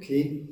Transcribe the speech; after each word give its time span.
Okay. 0.00 0.48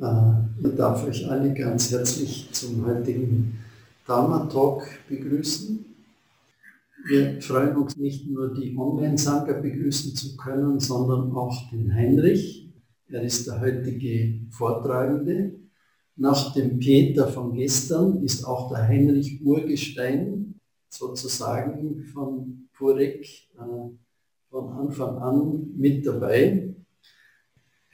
Äh, 0.00 0.66
ich 0.66 0.74
darf 0.74 1.04
euch 1.06 1.28
alle 1.28 1.52
ganz 1.52 1.90
herzlich 1.92 2.48
zum 2.50 2.86
heutigen 2.86 3.58
Dharma 4.06 4.46
Talk 4.46 4.84
begrüßen. 5.06 5.84
Wir 7.06 7.42
freuen 7.42 7.76
uns 7.76 7.94
nicht 7.98 8.26
nur 8.26 8.54
die 8.54 8.74
Online-Sanger 8.74 9.60
begrüßen 9.60 10.16
zu 10.16 10.34
können, 10.38 10.80
sondern 10.80 11.30
auch 11.32 11.70
den 11.72 11.94
Heinrich. 11.94 12.72
Er 13.10 13.20
ist 13.22 13.46
der 13.46 13.60
heutige 13.60 14.40
Vortragende. 14.48 15.56
Nach 16.16 16.54
dem 16.54 16.78
Peter 16.78 17.28
von 17.28 17.52
gestern 17.52 18.22
ist 18.22 18.44
auch 18.44 18.70
der 18.70 18.88
Heinrich 18.88 19.44
Urgestein 19.44 20.54
sozusagen 20.88 22.02
von 22.14 22.70
Purek 22.72 23.26
äh, 23.58 23.90
von 24.48 24.68
Anfang 24.70 25.18
an 25.18 25.70
mit 25.76 26.06
dabei. 26.06 26.73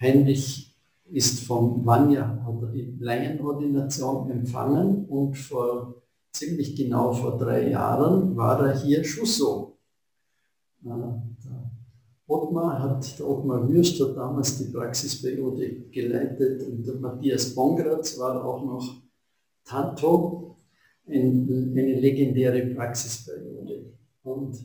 Heinrich 0.00 0.74
ist 1.10 1.40
vom 1.40 1.84
Vanya, 1.84 2.42
er 2.46 2.68
die 2.68 2.96
Laienordination 2.98 4.30
empfangen 4.30 5.06
und 5.06 5.36
vor 5.36 6.02
ziemlich 6.32 6.76
genau 6.76 7.12
vor 7.12 7.36
drei 7.36 7.70
Jahren 7.70 8.36
war 8.36 8.66
er 8.66 8.78
hier 8.78 9.04
Schusso. 9.04 9.78
Äh, 10.84 10.90
Ottmar 12.26 12.80
hat, 12.80 13.18
der 13.18 13.28
Ottmar 13.28 13.68
Würst 13.68 14.00
hat 14.00 14.16
damals 14.16 14.58
die 14.58 14.72
Praxisperiode 14.72 15.88
geleitet 15.90 16.62
und 16.62 16.86
der 16.86 16.94
Matthias 16.94 17.54
Bongratz 17.54 18.18
war 18.18 18.44
auch 18.44 18.64
noch 18.64 19.02
Tanto, 19.64 20.56
ein, 21.08 21.72
eine 21.76 22.00
legendäre 22.00 22.66
Praxisperiode. 22.74 23.92
Und 24.22 24.56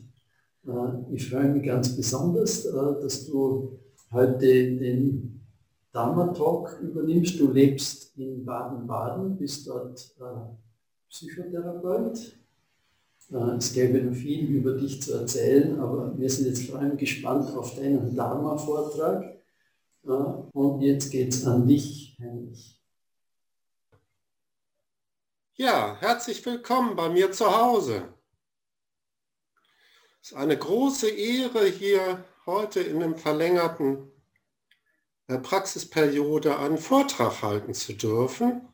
äh, 0.64 1.14
ich 1.14 1.28
freue 1.28 1.48
mich 1.48 1.64
ganz 1.64 1.96
besonders, 1.96 2.64
äh, 2.66 2.72
dass 3.02 3.26
du 3.26 3.78
heute 4.12 4.46
den 4.46 5.35
Dharma 5.96 6.30
übernimmst. 6.82 7.40
Du 7.40 7.50
lebst 7.50 8.16
in 8.18 8.44
Baden-Baden, 8.44 9.38
bist 9.38 9.66
dort 9.66 10.14
äh, 10.20 10.56
Psychotherapeut. 11.08 12.38
Es 13.58 13.72
gäbe 13.72 14.02
noch 14.02 14.14
viel 14.14 14.46
über 14.50 14.74
dich 14.74 15.02
zu 15.02 15.14
erzählen, 15.14 15.80
aber 15.80 16.16
wir 16.16 16.30
sind 16.30 16.46
jetzt 16.46 16.68
vor 16.70 16.78
allem 16.78 16.96
gespannt 16.96 17.50
auf 17.56 17.74
deinen 17.74 18.14
Dharma-Vortrag. 18.14 19.40
Und 20.02 20.82
jetzt 20.82 21.10
geht 21.10 21.32
es 21.32 21.44
an 21.46 21.66
dich, 21.66 22.16
Heinrich. 22.20 22.78
Ja, 25.54 25.96
herzlich 25.98 26.44
willkommen 26.44 26.94
bei 26.94 27.08
mir 27.08 27.32
zu 27.32 27.46
Hause. 27.46 28.02
Es 30.20 30.32
ist 30.32 30.36
eine 30.36 30.56
große 30.56 31.08
Ehre, 31.08 31.64
hier 31.64 32.22
heute 32.44 32.80
in 32.80 33.02
einem 33.02 33.16
verlängerten 33.16 33.96
äh, 33.96 34.15
Praxisperiode 35.26 36.58
einen 36.58 36.78
Vortrag 36.78 37.42
halten 37.42 37.74
zu 37.74 37.94
dürfen. 37.94 38.68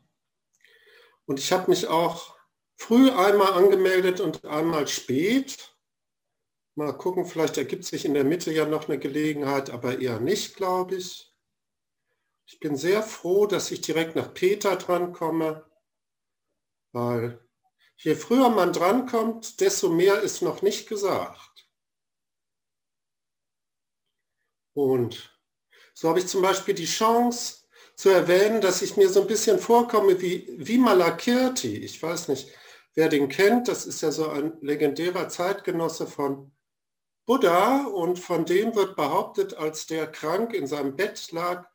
Und 1.25 1.39
ich 1.39 1.51
habe 1.51 1.69
mich 1.69 1.87
auch 1.87 2.37
früh 2.75 3.09
einmal 3.09 3.53
angemeldet 3.53 4.19
und 4.19 4.45
einmal 4.45 4.87
spät. 4.87 5.75
Mal 6.75 6.93
gucken, 6.93 7.25
vielleicht 7.25 7.57
ergibt 7.57 7.85
sich 7.85 8.05
in 8.05 8.13
der 8.13 8.23
Mitte 8.23 8.51
ja 8.51 8.65
noch 8.65 8.87
eine 8.87 8.99
Gelegenheit, 8.99 9.69
aber 9.69 9.99
eher 9.99 10.19
nicht, 10.19 10.55
glaube 10.55 10.95
ich. 10.95 11.33
Ich 12.45 12.59
bin 12.59 12.75
sehr 12.75 13.03
froh, 13.03 13.45
dass 13.47 13.71
ich 13.71 13.81
direkt 13.81 14.15
nach 14.15 14.33
Peter 14.33 14.75
drankomme, 14.75 15.65
weil 16.91 17.43
Je 17.97 18.15
früher 18.15 18.49
man 18.49 18.73
drankommt, 18.73 19.61
desto 19.61 19.89
mehr 19.89 20.21
ist 20.21 20.41
noch 20.41 20.61
nicht 20.61 20.89
gesagt. 20.89 21.69
Und 24.73 25.32
so 25.93 26.09
habe 26.09 26.19
ich 26.19 26.27
zum 26.27 26.41
Beispiel 26.41 26.73
die 26.73 26.85
Chance 26.85 27.63
zu 27.95 28.09
erwähnen, 28.09 28.61
dass 28.61 28.81
ich 28.81 28.97
mir 28.97 29.09
so 29.09 29.21
ein 29.21 29.27
bisschen 29.27 29.59
vorkomme 29.59 30.19
wie, 30.21 30.47
wie 30.57 30.77
Malakirti. 30.77 31.77
Ich 31.77 32.01
weiß 32.01 32.27
nicht, 32.29 32.49
wer 32.95 33.09
den 33.09 33.29
kennt. 33.29 33.67
Das 33.67 33.85
ist 33.85 34.01
ja 34.01 34.11
so 34.11 34.29
ein 34.29 34.57
legendärer 34.61 35.29
Zeitgenosse 35.29 36.07
von 36.07 36.51
Buddha 37.25 37.85
und 37.85 38.19
von 38.19 38.45
dem 38.45 38.75
wird 38.75 38.95
behauptet, 38.95 39.53
als 39.53 39.85
der 39.87 40.07
krank 40.07 40.53
in 40.53 40.67
seinem 40.67 40.95
Bett 40.95 41.31
lag, 41.31 41.69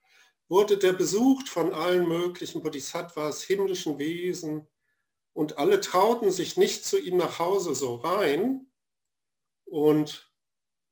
wurde 0.49 0.77
der 0.77 0.93
besucht 0.93 1.49
von 1.49 1.73
allen 1.73 2.07
möglichen 2.07 2.63
Bodhisattvas, 2.63 3.43
himmlischen 3.43 3.99
Wesen, 3.99 4.67
und 5.39 5.57
alle 5.57 5.81
trauten 5.81 6.33
sich 6.33 6.57
nicht 6.57 6.85
zu 6.85 6.99
ihm 6.99 7.17
nach 7.17 7.39
Hause 7.39 7.73
so 7.73 7.95
rein. 7.95 8.67
Und 9.67 10.28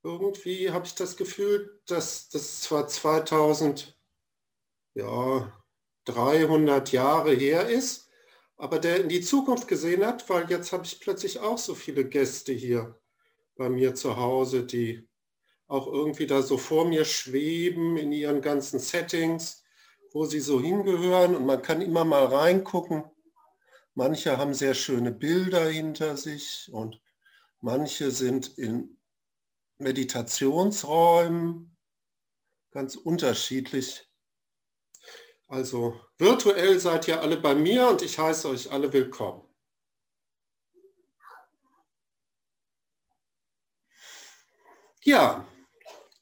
irgendwie 0.06 0.70
habe 0.70 0.86
ich 0.86 0.94
das 0.94 1.16
Gefühl, 1.16 1.80
dass 1.86 2.28
das 2.28 2.60
zwar 2.60 2.86
2000, 2.86 3.98
ja, 4.94 5.52
300 6.04 6.92
Jahre 6.92 7.34
her 7.34 7.68
ist, 7.68 8.08
aber 8.56 8.78
der 8.78 9.00
in 9.00 9.08
die 9.08 9.20
Zukunft 9.20 9.66
gesehen 9.66 10.06
hat, 10.06 10.28
weil 10.30 10.48
jetzt 10.48 10.72
habe 10.72 10.84
ich 10.84 11.00
plötzlich 11.00 11.40
auch 11.40 11.58
so 11.58 11.74
viele 11.74 12.08
Gäste 12.08 12.52
hier 12.52 12.98
bei 13.56 13.68
mir 13.68 13.96
zu 13.96 14.16
Hause, 14.16 14.64
die 14.64 15.08
auch 15.66 15.88
irgendwie 15.88 16.28
da 16.28 16.40
so 16.42 16.56
vor 16.56 16.86
mir 16.86 17.04
schweben 17.04 17.96
in 17.96 18.12
ihren 18.12 18.40
ganzen 18.40 18.78
Settings, 18.78 19.64
wo 20.12 20.24
sie 20.24 20.40
so 20.40 20.60
hingehören 20.60 21.34
und 21.34 21.44
man 21.44 21.60
kann 21.62 21.82
immer 21.82 22.04
mal 22.04 22.26
reingucken. 22.26 23.02
Manche 23.94 24.38
haben 24.38 24.54
sehr 24.54 24.74
schöne 24.74 25.10
Bilder 25.10 25.68
hinter 25.68 26.16
sich 26.16 26.70
und 26.72 27.00
manche 27.60 28.12
sind 28.12 28.56
in 28.56 28.95
Meditationsräumen, 29.78 31.76
ganz 32.70 32.96
unterschiedlich. 32.96 34.08
Also 35.48 36.00
virtuell 36.18 36.80
seid 36.80 37.06
ihr 37.08 37.20
alle 37.20 37.36
bei 37.36 37.54
mir 37.54 37.88
und 37.88 38.02
ich 38.02 38.18
heiße 38.18 38.48
euch 38.48 38.70
alle 38.70 38.92
willkommen. 38.92 39.42
Ja, 45.04 45.46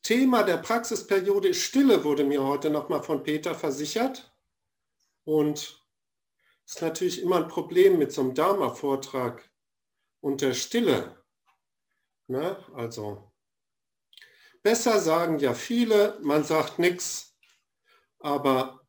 Thema 0.02 0.42
der 0.42 0.58
Praxisperiode 0.58 1.48
ist 1.48 1.62
Stille, 1.62 2.04
wurde 2.04 2.24
mir 2.24 2.44
heute 2.44 2.68
nochmal 2.68 3.02
von 3.02 3.22
Peter 3.22 3.54
versichert. 3.54 4.30
Und 5.24 5.82
ist 6.66 6.82
natürlich 6.82 7.22
immer 7.22 7.36
ein 7.36 7.48
Problem 7.48 7.98
mit 7.98 8.12
so 8.12 8.20
einem 8.20 8.34
Dharma-Vortrag 8.34 9.50
und 10.20 10.42
der 10.42 10.52
Stille. 10.52 11.24
Ne? 12.26 12.62
Also 12.74 13.33
besser 14.64 14.98
sagen 14.98 15.38
ja 15.38 15.54
viele, 15.54 16.18
man 16.22 16.42
sagt 16.42 16.80
nichts, 16.80 17.36
aber 18.18 18.80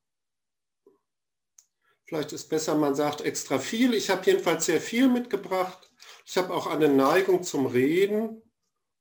vielleicht 2.05 2.31
ist 2.31 2.49
besser, 2.49 2.75
man 2.75 2.95
sagt 2.95 3.21
extra 3.21 3.59
viel. 3.59 3.93
Ich 3.93 4.09
habe 4.09 4.25
jedenfalls 4.25 4.65
sehr 4.65 4.81
viel 4.81 5.09
mitgebracht. 5.09 5.91
Ich 6.25 6.37
habe 6.37 6.53
auch 6.53 6.65
eine 6.65 6.87
Neigung 6.87 7.43
zum 7.43 7.65
Reden 7.65 8.41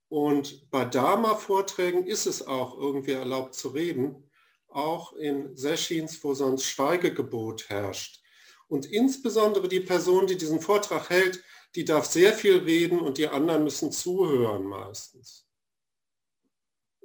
und 0.08 0.68
bei 0.70 0.84
Dharma-Vorträgen 0.84 2.06
ist 2.06 2.26
es 2.26 2.46
auch 2.46 2.76
irgendwie 2.76 3.12
erlaubt 3.12 3.54
zu 3.54 3.68
reden, 3.68 4.30
auch 4.68 5.12
in 5.12 5.56
Sessions, 5.56 6.22
wo 6.24 6.34
sonst 6.34 6.64
Schweigegebot 6.64 7.68
herrscht. 7.68 8.20
Und 8.66 8.86
insbesondere 8.86 9.68
die 9.68 9.80
Person, 9.80 10.26
die 10.26 10.36
diesen 10.36 10.60
Vortrag 10.60 11.08
hält, 11.08 11.42
die 11.76 11.84
darf 11.84 12.06
sehr 12.06 12.32
viel 12.32 12.58
reden 12.58 12.98
und 12.98 13.18
die 13.18 13.28
anderen 13.28 13.62
müssen 13.62 13.92
zuhören 13.92 14.64
meistens. 14.64 15.46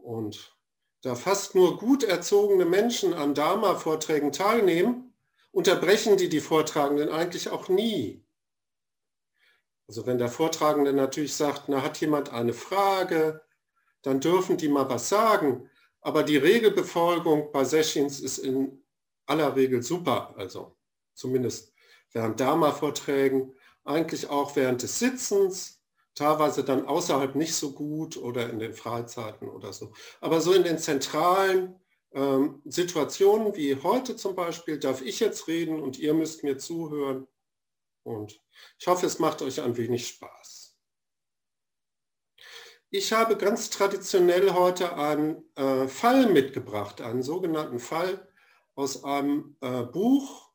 Und 0.10 0.58
da 1.04 1.14
fast 1.14 1.54
nur 1.54 1.78
gut 1.78 2.04
erzogene 2.04 2.66
Menschen 2.66 3.14
an 3.14 3.36
Dharma-Vorträgen 3.36 4.32
teilnehmen, 4.32 5.14
unterbrechen 5.52 6.18
die 6.18 6.30
die 6.30 6.40
Vortragenden 6.40 7.10
eigentlich 7.10 7.50
auch 7.50 7.70
nie. 7.70 8.26
Also 9.88 10.08
wenn 10.08 10.18
der 10.18 10.30
Vortragende 10.30 10.94
natürlich 10.94 11.36
sagt, 11.36 11.70
na 11.70 11.84
hat 11.84 12.02
jemand 12.02 12.34
eine 12.34 12.54
Frage, 12.54 13.44
dann 14.02 14.20
dürfen 14.20 14.58
die 14.58 14.68
mal 14.68 14.90
was 14.90 15.10
sagen. 15.10 15.70
Aber 16.02 16.24
die 16.24 16.38
Regelbefolgung 16.38 17.52
bei 17.52 17.64
Sessions 17.64 18.20
ist 18.20 18.40
in 18.40 18.84
aller 19.28 19.56
Regel 19.56 19.84
super. 19.84 20.34
Also 20.38 20.76
zumindest 21.14 21.72
während 22.14 22.40
Dharma-Vorträgen, 22.40 23.54
eigentlich 23.84 24.28
auch 24.28 24.56
während 24.56 24.82
des 24.82 24.98
Sitzens, 24.98 25.79
teilweise 26.20 26.64
dann 26.64 26.86
außerhalb 26.86 27.36
nicht 27.36 27.56
so 27.56 27.72
gut 27.72 28.18
oder 28.18 28.50
in 28.50 28.60
den 28.60 28.74
Freizeiten 28.74 29.50
oder 29.50 29.74
so. 29.74 29.94
Aber 30.22 30.42
so 30.42 30.54
in 30.54 30.64
den 30.64 30.78
zentralen 30.78 31.80
ähm, 32.12 32.62
Situationen 32.66 33.56
wie 33.56 33.76
heute 33.76 34.16
zum 34.16 34.36
Beispiel 34.36 34.80
darf 34.80 35.02
ich 35.02 35.20
jetzt 35.20 35.48
reden 35.48 35.80
und 35.80 35.98
ihr 35.98 36.14
müsst 36.14 36.44
mir 36.44 36.58
zuhören. 36.58 37.28
Und 38.04 38.42
ich 38.78 38.88
hoffe, 38.88 39.06
es 39.06 39.20
macht 39.20 39.42
euch 39.42 39.62
ein 39.62 39.78
wenig 39.78 40.08
Spaß. 40.08 40.78
Ich 42.92 43.14
habe 43.14 43.38
ganz 43.38 43.70
traditionell 43.70 44.54
heute 44.54 44.96
einen 44.96 45.44
äh, 45.56 45.88
Fall 45.88 46.28
mitgebracht, 46.32 47.02
einen 47.02 47.22
sogenannten 47.22 47.80
Fall 47.80 48.28
aus 48.76 49.04
einem 49.04 49.56
äh, 49.62 49.84
Buch 49.84 50.50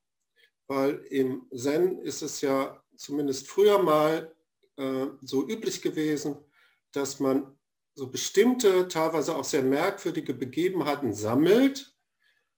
weil 0.66 0.94
im 1.10 1.46
Zen 1.54 1.98
ist 1.98 2.22
es 2.22 2.40
ja 2.40 2.82
zumindest 2.96 3.48
früher 3.48 3.82
mal 3.82 4.33
äh, 4.76 5.06
so 5.20 5.46
üblich 5.46 5.82
gewesen, 5.82 6.36
dass 6.92 7.20
man 7.20 7.58
so 7.94 8.10
bestimmte, 8.10 8.88
teilweise 8.88 9.36
auch 9.36 9.44
sehr 9.44 9.62
merkwürdige 9.62 10.34
Begebenheiten 10.34 11.14
sammelt, 11.14 11.96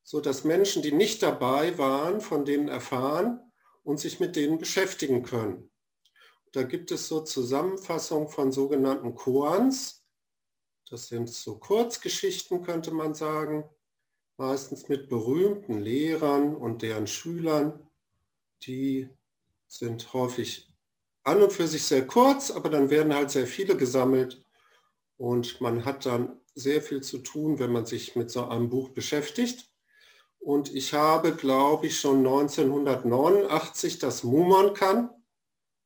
so 0.02 0.20
dass 0.20 0.44
Menschen, 0.44 0.82
die 0.82 0.92
nicht 0.92 1.22
dabei 1.22 1.76
waren, 1.78 2.20
von 2.20 2.44
denen 2.44 2.68
erfahren 2.68 3.40
und 3.82 4.00
sich 4.00 4.20
mit 4.20 4.36
denen 4.36 4.58
beschäftigen 4.58 5.22
können. 5.22 5.70
Da 6.52 6.62
gibt 6.62 6.90
es 6.90 7.08
so 7.08 7.20
Zusammenfassungen 7.20 8.28
von 8.28 8.50
sogenannten 8.50 9.14
Koans. 9.14 10.06
Das 10.88 11.08
sind 11.08 11.28
so 11.28 11.58
Kurzgeschichten, 11.58 12.62
könnte 12.62 12.92
man 12.92 13.14
sagen, 13.14 13.68
meistens 14.36 14.88
mit 14.88 15.08
berühmten 15.08 15.80
Lehrern 15.80 16.54
und 16.54 16.82
deren 16.82 17.06
Schülern. 17.06 17.86
Die 18.62 19.08
sind 19.66 20.12
häufig 20.12 20.68
an 21.26 21.42
und 21.42 21.52
für 21.52 21.66
sich 21.66 21.82
sehr 21.84 22.06
kurz, 22.06 22.52
aber 22.52 22.70
dann 22.70 22.88
werden 22.88 23.14
halt 23.14 23.30
sehr 23.30 23.48
viele 23.48 23.76
gesammelt 23.76 24.44
und 25.16 25.60
man 25.60 25.84
hat 25.84 26.06
dann 26.06 26.40
sehr 26.54 26.80
viel 26.80 27.02
zu 27.02 27.18
tun, 27.18 27.58
wenn 27.58 27.72
man 27.72 27.84
sich 27.84 28.14
mit 28.14 28.30
so 28.30 28.46
einem 28.46 28.70
Buch 28.70 28.90
beschäftigt. 28.90 29.68
Und 30.38 30.72
ich 30.72 30.94
habe, 30.94 31.34
glaube 31.34 31.88
ich, 31.88 31.98
schon 31.98 32.18
1989 32.18 33.98
das 33.98 34.22
Mumonkan 34.22 35.10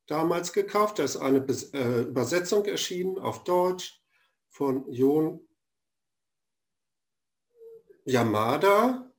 damals 0.07 0.53
gekauft. 0.53 0.99
Da 0.99 1.05
ist 1.05 1.17
eine 1.17 1.39
äh, 1.73 2.03
Übersetzung 2.03 2.67
erschienen 2.67 3.19
auf 3.19 3.45
Deutsch 3.45 4.03
von 4.51 4.91
Jon 4.93 5.41
Yamada 8.05 9.11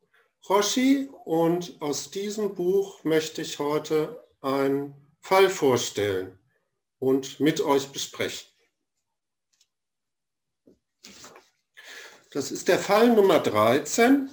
Roshi. 0.47 1.09
Und 1.25 1.81
aus 1.81 2.12
diesem 2.12 2.53
Buch 2.53 3.03
möchte 3.03 3.41
ich 3.41 3.57
heute 3.57 4.23
einen 4.41 5.00
Fall 5.21 5.50
vorstellen 5.50 6.38
und 7.00 7.39
mit 7.39 7.62
euch 7.62 7.88
besprechen. 7.88 8.47
Das 12.31 12.51
ist 12.51 12.68
der 12.68 12.79
Fall 12.79 13.09
Nummer 13.09 13.39
13 13.39 14.29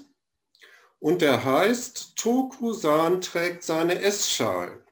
und 1.00 1.23
der 1.23 1.44
heißt 1.44 2.17
Tokusan 2.17 3.20
trägt 3.20 3.64
seine 3.64 4.00
Essschalen. 4.00 4.82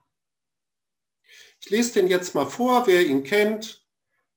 Ich 1.60 1.70
lese 1.70 1.94
den 1.94 2.08
jetzt 2.08 2.34
mal 2.34 2.46
vor, 2.46 2.86
wer 2.86 3.04
ihn 3.04 3.24
kennt, 3.24 3.84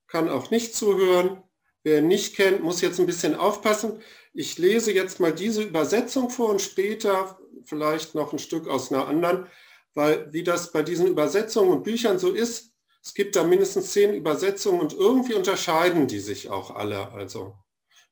kann 0.06 0.28
auch 0.28 0.50
nicht 0.50 0.74
zuhören. 0.74 1.42
Wer 1.82 1.98
ihn 1.98 2.08
nicht 2.08 2.36
kennt, 2.36 2.62
muss 2.62 2.80
jetzt 2.80 3.00
ein 3.00 3.06
bisschen 3.06 3.34
aufpassen. 3.34 4.02
Ich 4.32 4.58
lese 4.58 4.92
jetzt 4.92 5.18
mal 5.20 5.32
diese 5.32 5.62
Übersetzung 5.62 6.28
vor 6.30 6.50
und 6.50 6.60
später 6.60 7.38
vielleicht 7.64 8.14
noch 8.14 8.32
ein 8.32 8.38
Stück 8.38 8.68
aus 8.68 8.92
einer 8.92 9.06
anderen, 9.06 9.46
weil 9.94 10.32
wie 10.32 10.44
das 10.44 10.72
bei 10.72 10.82
diesen 10.82 11.06
Übersetzungen 11.06 11.72
und 11.72 11.84
Büchern 11.84 12.18
so 12.18 12.32
ist, 12.32 12.72
es 13.02 13.14
gibt 13.14 13.34
da 13.36 13.44
mindestens 13.44 13.92
zehn 13.92 14.14
Übersetzungen 14.14 14.80
und 14.80 14.92
irgendwie 14.92 15.34
unterscheiden 15.34 16.06
die 16.06 16.20
sich 16.20 16.50
auch 16.50 16.70
alle. 16.70 17.12
Also 17.12 17.56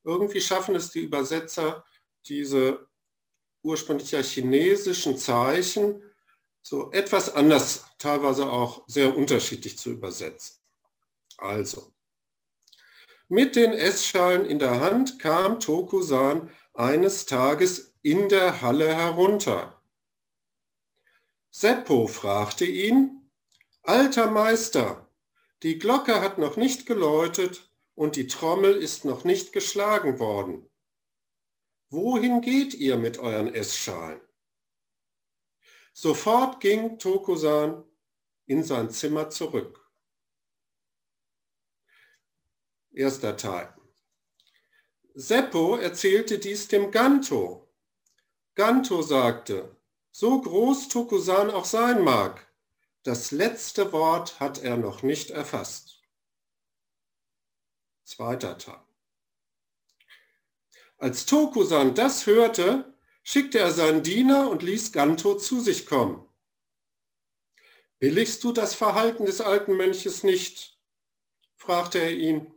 irgendwie 0.05 0.41
schaffen 0.41 0.75
es 0.75 0.91
die 0.91 1.01
Übersetzer, 1.01 1.85
diese 2.27 2.89
ursprünglich 3.63 4.11
ja 4.13 4.23
chinesischen 4.23 5.19
Zeichen 5.19 6.03
so 6.63 6.91
etwas 6.93 7.35
anders, 7.35 7.85
teilweise 7.99 8.51
auch 8.51 8.85
sehr 8.87 9.17
unterschiedlich 9.17 9.79
zu 9.79 9.91
übersetzen. 9.91 10.59
Also, 11.39 11.93
mit 13.29 13.57
den 13.57 13.73
Essschalen 13.73 14.45
in 14.45 14.59
der 14.59 14.81
Hand 14.81 15.19
kam 15.19 15.61
Tokusan 15.61 16.51
eines 16.75 17.27
Tages 17.27 17.95
in 18.03 18.29
der 18.29 18.63
Halle 18.63 18.95
herunter. 18.95 19.78
Seppo 21.51 22.07
fragte 22.07 22.65
ihn, 22.65 23.31
Alter 23.83 24.31
Meister, 24.31 25.09
die 25.63 25.79
Glocke 25.79 26.21
hat 26.21 26.39
noch 26.39 26.57
nicht 26.57 26.87
geläutet 26.87 27.73
und 27.95 28.17
die 28.17 28.27
Trommel 28.27 28.77
ist 28.77 29.05
noch 29.05 29.25
nicht 29.25 29.53
geschlagen 29.53 30.19
worden. 30.19 30.69
Wohin 31.91 32.43
geht 32.43 32.75
ihr 32.75 32.97
mit 32.99 33.19
euren 33.19 33.53
Essschalen? 33.53 34.21
Sofort 35.95 36.61
ging 36.61 36.99
Tokusan 36.99 37.83
in 38.47 38.63
sein 38.63 38.91
Zimmer 38.91 39.31
zurück. 39.31 39.91
Erster 42.93 43.37
Teil. 43.37 43.75
Seppo 45.15 45.77
erzählte 45.77 46.39
dies 46.39 46.69
dem 46.69 46.91
Ganto. 46.91 47.75
Ganto 48.55 49.03
sagte, 49.03 49.78
so 50.19 50.41
groß 50.41 50.89
Tokusan 50.89 51.49
auch 51.53 51.65
sein 51.65 52.03
mag, 52.03 52.53
das 53.05 53.31
letzte 53.31 53.93
Wort 53.93 54.41
hat 54.41 54.59
er 54.59 54.77
noch 54.77 55.05
nicht 55.05 55.31
erfasst. 55.31 56.03
Zweiter 58.03 58.59
Teil. 58.59 58.83
Als 60.97 61.25
Tokusan 61.25 61.95
das 61.95 62.27
hörte, 62.27 62.99
schickte 63.23 63.61
er 63.61 63.71
seinen 63.71 64.03
Diener 64.03 64.51
und 64.51 64.65
ließ 64.65 64.91
Ganto 64.91 65.37
zu 65.37 65.61
sich 65.61 65.87
kommen. 65.87 66.29
Billigst 68.01 68.43
du 68.43 68.51
das 68.51 68.75
Verhalten 68.75 69.25
des 69.25 69.41
alten 69.41 69.77
Mönches 69.77 70.25
nicht? 70.25 70.81
fragte 71.55 72.01
er 72.01 72.11
ihn. 72.11 72.53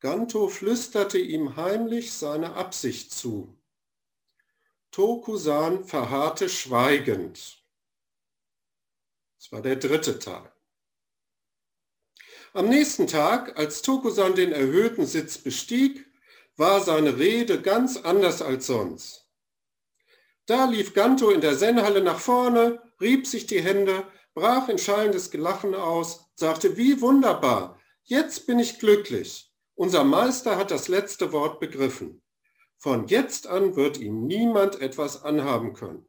Ganto 0.00 0.48
flüsterte 0.48 1.16
ihm 1.16 1.56
heimlich 1.56 2.12
seine 2.12 2.56
Absicht 2.56 3.14
zu. 3.14 3.56
Tokusan 4.92 5.84
verharrte 5.84 6.50
schweigend. 6.50 7.64
Das 9.38 9.50
war 9.50 9.62
der 9.62 9.76
dritte 9.76 10.18
Teil. 10.18 10.52
Am 12.52 12.68
nächsten 12.68 13.06
Tag, 13.06 13.58
als 13.58 13.80
Tokusan 13.80 14.34
den 14.34 14.52
erhöhten 14.52 15.06
Sitz 15.06 15.38
bestieg, 15.38 16.06
war 16.56 16.82
seine 16.82 17.16
Rede 17.16 17.62
ganz 17.62 17.96
anders 17.96 18.42
als 18.42 18.66
sonst. 18.66 19.30
Da 20.44 20.66
lief 20.66 20.92
Ganto 20.92 21.30
in 21.30 21.40
der 21.40 21.54
Sennhalle 21.54 22.02
nach 22.02 22.20
vorne, 22.20 22.82
rieb 23.00 23.26
sich 23.26 23.46
die 23.46 23.62
Hände, 23.62 24.06
brach 24.34 24.68
in 24.68 24.76
schallendes 24.76 25.30
Gelachen 25.30 25.74
aus, 25.74 26.26
sagte, 26.34 26.76
wie 26.76 27.00
wunderbar, 27.00 27.80
jetzt 28.02 28.46
bin 28.46 28.58
ich 28.58 28.78
glücklich. 28.78 29.50
Unser 29.74 30.04
Meister 30.04 30.58
hat 30.58 30.70
das 30.70 30.88
letzte 30.88 31.32
Wort 31.32 31.60
begriffen. 31.60 32.21
Von 32.82 33.06
jetzt 33.06 33.46
an 33.46 33.76
wird 33.76 33.98
ihm 33.98 34.26
niemand 34.26 34.80
etwas 34.80 35.22
anhaben 35.22 35.72
können. 35.72 36.04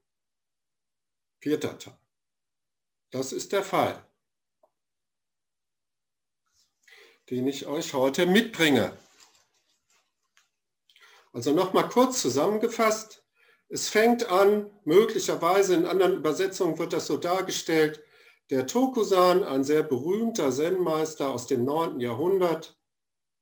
Vierter 1.37 1.77
Teil. 1.77 1.95
Das 3.11 3.31
ist 3.31 3.51
der 3.51 3.61
Fall, 3.61 4.03
den 7.29 7.45
ich 7.45 7.67
euch 7.67 7.93
heute 7.93 8.25
mitbringe. 8.25 8.97
Also 11.31 11.53
nochmal 11.53 11.89
kurz 11.89 12.19
zusammengefasst. 12.23 13.23
Es 13.69 13.89
fängt 13.89 14.31
an, 14.31 14.71
möglicherweise 14.83 15.75
in 15.75 15.85
anderen 15.85 16.15
Übersetzungen 16.15 16.79
wird 16.79 16.93
das 16.93 17.05
so 17.05 17.17
dargestellt, 17.17 18.03
der 18.49 18.65
Tokusan, 18.65 19.43
ein 19.43 19.63
sehr 19.63 19.83
berühmter 19.83 20.51
Zen-Meister 20.51 21.29
aus 21.29 21.45
dem 21.45 21.65
9. 21.65 21.99
Jahrhundert, 21.99 22.79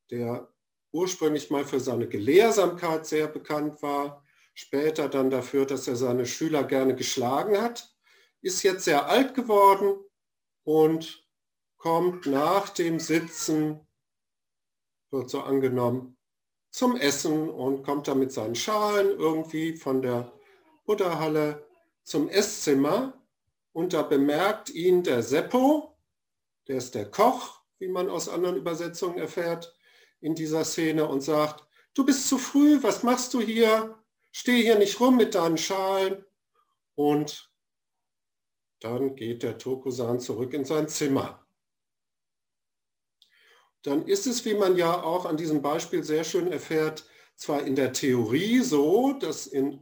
der 0.09 0.50
ursprünglich 0.91 1.49
mal 1.49 1.65
für 1.65 1.79
seine 1.79 2.07
Gelehrsamkeit 2.07 3.05
sehr 3.05 3.27
bekannt 3.27 3.81
war, 3.81 4.23
später 4.53 5.09
dann 5.09 5.29
dafür, 5.29 5.65
dass 5.65 5.87
er 5.87 5.95
seine 5.95 6.25
Schüler 6.25 6.63
gerne 6.63 6.95
geschlagen 6.95 7.61
hat, 7.61 7.95
ist 8.41 8.63
jetzt 8.63 8.85
sehr 8.85 9.07
alt 9.07 9.33
geworden 9.33 9.99
und 10.63 11.27
kommt 11.77 12.25
nach 12.25 12.69
dem 12.69 12.99
Sitzen, 12.99 13.79
wird 15.09 15.29
so 15.29 15.41
angenommen, 15.41 16.17
zum 16.69 16.95
Essen 16.95 17.49
und 17.49 17.83
kommt 17.83 18.07
dann 18.07 18.19
mit 18.19 18.31
seinen 18.31 18.55
Schalen 18.55 19.09
irgendwie 19.19 19.75
von 19.75 20.01
der 20.01 20.31
Butterhalle 20.85 21.65
zum 22.03 22.29
Esszimmer. 22.29 23.13
Und 23.73 23.93
da 23.93 24.01
bemerkt 24.01 24.69
ihn 24.69 25.03
der 25.03 25.23
Seppo, 25.23 25.97
der 26.67 26.77
ist 26.77 26.95
der 26.95 27.09
Koch, 27.09 27.61
wie 27.79 27.87
man 27.87 28.09
aus 28.09 28.29
anderen 28.29 28.57
Übersetzungen 28.57 29.17
erfährt, 29.17 29.73
in 30.21 30.35
dieser 30.35 30.63
Szene 30.63 31.07
und 31.07 31.21
sagt, 31.21 31.65
du 31.93 32.05
bist 32.05 32.27
zu 32.27 32.37
früh, 32.37 32.81
was 32.81 33.03
machst 33.03 33.33
du 33.33 33.41
hier? 33.41 33.97
Steh 34.31 34.61
hier 34.61 34.77
nicht 34.77 34.99
rum 34.99 35.17
mit 35.17 35.35
deinen 35.35 35.57
Schalen. 35.57 36.23
Und 36.95 37.51
dann 38.79 39.15
geht 39.15 39.43
der 39.43 39.57
Tokusan 39.57 40.19
zurück 40.19 40.53
in 40.53 40.65
sein 40.65 40.87
Zimmer 40.87 41.41
dann 43.83 44.05
ist 44.05 44.27
es, 44.27 44.45
wie 44.45 44.53
man 44.53 44.77
ja 44.77 45.01
auch 45.03 45.25
an 45.25 45.37
diesem 45.37 45.61
Beispiel 45.61 46.03
sehr 46.03 46.23
schön 46.23 46.51
erfährt, 46.51 47.05
zwar 47.35 47.63
in 47.63 47.75
der 47.75 47.93
Theorie 47.93 48.59
so, 48.59 49.13
dass 49.13 49.47
in 49.47 49.79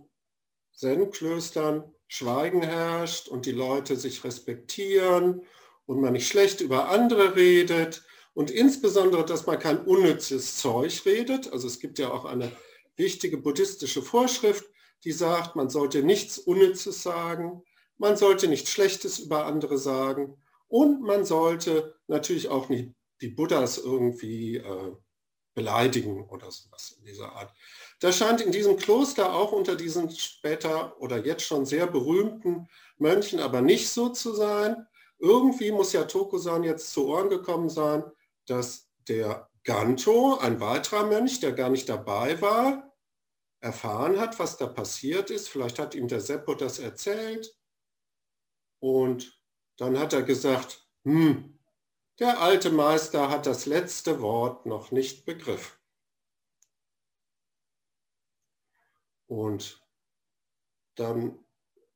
Zen-Klöstern 0.73 1.93
Schweigen 2.07 2.61
herrscht 2.61 3.27
und 3.27 3.45
die 3.45 3.51
Leute 3.51 3.95
sich 3.95 4.23
respektieren 4.23 5.43
und 5.85 5.99
man 5.99 6.13
nicht 6.13 6.27
schlecht 6.27 6.61
über 6.61 6.89
andere 6.89 7.35
redet 7.35 8.03
und 8.33 8.51
insbesondere, 8.51 9.25
dass 9.25 9.45
man 9.45 9.59
kein 9.59 9.79
unnützes 9.79 10.57
Zeug 10.57 11.05
redet. 11.05 11.51
Also 11.51 11.67
es 11.67 11.79
gibt 11.79 11.99
ja 11.99 12.11
auch 12.11 12.25
eine 12.25 12.51
wichtige 12.95 13.37
buddhistische 13.37 14.01
Vorschrift, 14.01 14.65
die 15.03 15.11
sagt, 15.11 15.55
man 15.55 15.69
sollte 15.69 16.03
nichts 16.03 16.37
Unnützes 16.37 17.03
sagen, 17.03 17.63
man 17.97 18.17
sollte 18.17 18.47
nichts 18.47 18.69
Schlechtes 18.69 19.19
über 19.19 19.45
andere 19.45 19.77
sagen 19.77 20.37
und 20.67 21.01
man 21.01 21.25
sollte 21.25 21.95
natürlich 22.07 22.49
auch 22.49 22.69
nicht 22.69 22.93
die 23.21 23.29
Buddhas 23.29 23.77
irgendwie 23.77 24.57
äh, 24.57 24.95
beleidigen 25.53 26.23
oder 26.29 26.51
sowas 26.51 26.95
in 26.97 27.05
dieser 27.05 27.33
Art. 27.33 27.53
Da 27.99 28.13
scheint 28.13 28.39
in 28.39 28.51
diesem 28.51 28.77
Kloster 28.77 29.33
auch 29.33 29.51
unter 29.51 29.75
diesen 29.75 30.09
später 30.11 30.99
oder 31.01 31.25
jetzt 31.25 31.43
schon 31.43 31.65
sehr 31.65 31.87
berühmten 31.87 32.67
Mönchen 32.97 33.39
aber 33.39 33.61
nicht 33.61 33.89
so 33.89 34.09
zu 34.09 34.33
sein. 34.33 34.87
Irgendwie 35.17 35.71
muss 35.71 35.91
ja 35.91 36.05
Tokusan 36.05 36.63
jetzt 36.63 36.91
zu 36.91 37.07
Ohren 37.07 37.29
gekommen 37.29 37.69
sein, 37.69 38.03
dass 38.49 38.89
der 39.07 39.49
Ganto, 39.63 40.37
ein 40.37 40.59
weiterer 40.59 41.05
Mönch, 41.05 41.39
der 41.39 41.51
gar 41.51 41.69
nicht 41.69 41.89
dabei 41.89 42.41
war, 42.41 42.95
erfahren 43.59 44.19
hat, 44.19 44.39
was 44.39 44.57
da 44.57 44.67
passiert 44.67 45.29
ist. 45.29 45.49
Vielleicht 45.49 45.79
hat 45.79 45.95
ihm 45.95 46.07
der 46.07 46.21
Seppo 46.21 46.55
das 46.55 46.79
erzählt. 46.79 47.55
Und 48.79 49.39
dann 49.77 49.99
hat 49.99 50.13
er 50.13 50.23
gesagt, 50.23 50.87
hm, 51.03 51.59
der 52.19 52.41
alte 52.41 52.69
Meister 52.69 53.29
hat 53.29 53.45
das 53.45 53.65
letzte 53.65 54.21
Wort 54.21 54.65
noch 54.65 54.91
nicht 54.91 55.25
begriffen. 55.25 55.77
Und 59.27 59.85
dann, 60.95 61.45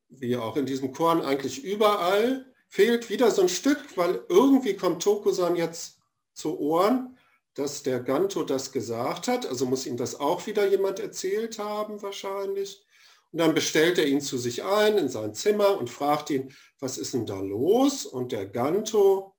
wie 0.08 0.36
auch 0.36 0.56
in 0.56 0.66
diesem 0.66 0.92
Korn 0.92 1.20
eigentlich 1.20 1.64
überall, 1.64 2.54
fehlt 2.68 3.10
wieder 3.10 3.30
so 3.30 3.42
ein 3.42 3.48
Stück, 3.48 3.96
weil 3.96 4.24
irgendwie 4.28 4.76
kommt 4.76 5.02
Tokusan 5.02 5.56
jetzt 5.56 6.00
zu 6.34 6.58
Ohren, 6.58 7.16
dass 7.54 7.82
der 7.82 8.00
Ganto 8.00 8.42
das 8.42 8.72
gesagt 8.72 9.28
hat. 9.28 9.46
Also 9.46 9.66
muss 9.66 9.86
ihm 9.86 9.96
das 9.96 10.18
auch 10.20 10.46
wieder 10.46 10.66
jemand 10.66 11.00
erzählt 11.00 11.58
haben 11.58 12.02
wahrscheinlich. 12.02 12.84
Und 13.32 13.38
dann 13.38 13.54
bestellt 13.54 13.98
er 13.98 14.06
ihn 14.06 14.20
zu 14.20 14.38
sich 14.38 14.64
ein 14.64 14.98
in 14.98 15.08
sein 15.08 15.34
Zimmer 15.34 15.78
und 15.78 15.90
fragt 15.90 16.30
ihn, 16.30 16.54
was 16.78 16.98
ist 16.98 17.14
denn 17.14 17.26
da 17.26 17.40
los? 17.40 18.06
Und 18.06 18.32
der 18.32 18.46
Ganto, 18.46 19.34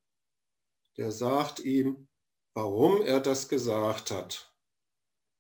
der 0.98 1.12
sagt 1.12 1.60
ihm, 1.60 2.08
warum 2.54 3.02
er 3.02 3.20
das 3.20 3.48
gesagt 3.48 4.12
hat. 4.12 4.54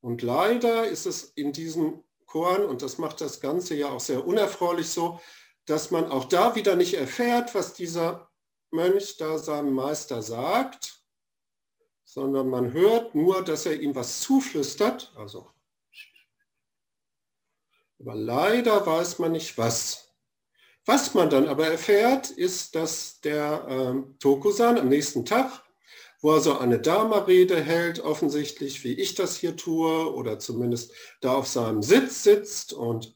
Und 0.01 0.21
leider 0.21 0.87
ist 0.87 1.05
es 1.05 1.23
in 1.23 1.51
diesem 1.51 2.03
Korn, 2.25 2.63
und 2.63 2.81
das 2.81 2.97
macht 2.97 3.21
das 3.21 3.39
Ganze 3.39 3.75
ja 3.75 3.89
auch 3.89 3.99
sehr 3.99 4.25
unerfreulich 4.25 4.89
so, 4.89 5.19
dass 5.65 5.91
man 5.91 6.11
auch 6.11 6.25
da 6.25 6.55
wieder 6.55 6.75
nicht 6.75 6.93
erfährt, 6.93 7.55
was 7.55 7.73
dieser 7.73 8.29
Mönch 8.71 9.17
da 9.17 9.37
seinem 9.37 9.73
Meister 9.73 10.21
sagt, 10.21 10.94
sondern 12.15 12.49
man 12.49 12.71
hört 12.71 13.13
nur, 13.13 13.43
dass 13.43 13.65
er 13.65 13.79
ihm 13.79 13.93
was 13.93 14.21
zuflüstert, 14.21 15.13
also 15.15 15.51
aber 17.99 18.15
leider 18.15 18.85
weiß 18.85 19.19
man 19.19 19.33
nicht 19.33 19.57
was. 19.57 20.13
Was 20.85 21.13
man 21.13 21.29
dann 21.29 21.47
aber 21.47 21.67
erfährt, 21.67 22.29
ist, 22.29 22.75
dass 22.75 23.21
der 23.21 23.67
äh, 23.67 24.17
Tokusan 24.19 24.77
am 24.77 24.89
nächsten 24.89 25.25
Tag 25.25 25.65
wo 26.21 26.33
er 26.33 26.41
so 26.41 26.57
eine 26.57 26.79
Dharma-Rede 26.79 27.61
hält, 27.61 27.99
offensichtlich, 27.99 28.83
wie 28.83 28.93
ich 28.93 29.13
das 29.13 29.37
hier 29.37 29.55
tue, 29.55 30.11
oder 30.11 30.39
zumindest 30.39 30.91
da 31.21 31.35
auf 31.35 31.45
seinem 31.45 31.83
Sitz 31.83 32.23
sitzt 32.23 32.73
und 32.73 33.15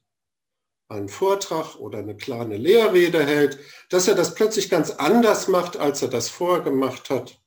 einen 0.90 1.10
Vortrag 1.10 1.76
oder 1.78 2.00
eine 2.00 2.16
kleine 2.16 2.58
Lehrrede 2.58 3.26
hält, 3.26 3.58
dass 3.90 4.08
er 4.08 4.14
das 4.14 4.36
plötzlich 4.36 4.70
ganz 4.70 4.92
anders 4.92 5.48
macht, 5.48 5.76
als 5.76 6.04
er 6.04 6.10
das 6.10 6.30
vorher 6.30 6.64
gemacht 6.64 7.10
hat. 7.10 7.39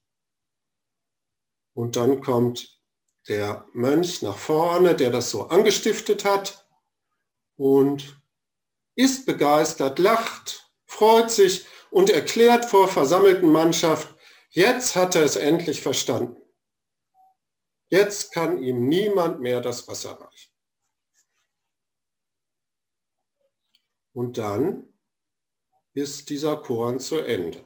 Und 1.75 1.97
dann 1.97 2.21
kommt 2.21 2.81
der 3.29 3.67
Mönch 3.73 4.23
nach 4.23 4.37
vorne, 4.37 4.95
der 4.95 5.11
das 5.11 5.31
so 5.31 5.49
angestiftet 5.49 6.25
hat 6.25 6.67
und 7.57 8.21
ist 8.95 9.27
begeistert, 9.27 9.99
lacht, 9.99 10.71
freut 10.85 11.31
sich 11.31 11.67
und 11.91 12.11
erklärt 12.11 12.65
vor 12.65 12.89
versammelten 12.89 13.51
Mannschaft, 13.51 14.15
Jetzt 14.55 14.97
hat 14.97 15.15
er 15.15 15.23
es 15.23 15.37
endlich 15.37 15.81
verstanden. 15.81 16.37
Jetzt 17.89 18.33
kann 18.33 18.63
ihm 18.63 18.87
niemand 18.87 19.41
mehr 19.41 19.63
das 19.63 19.89
Wasser 19.89 20.13
reichen. 20.13 20.53
Und 24.13 24.37
dann 24.37 24.93
ist 25.95 26.29
dieser 26.29 26.59
Korn 26.59 27.01
zu 27.01 27.19
Ende. 27.19 27.65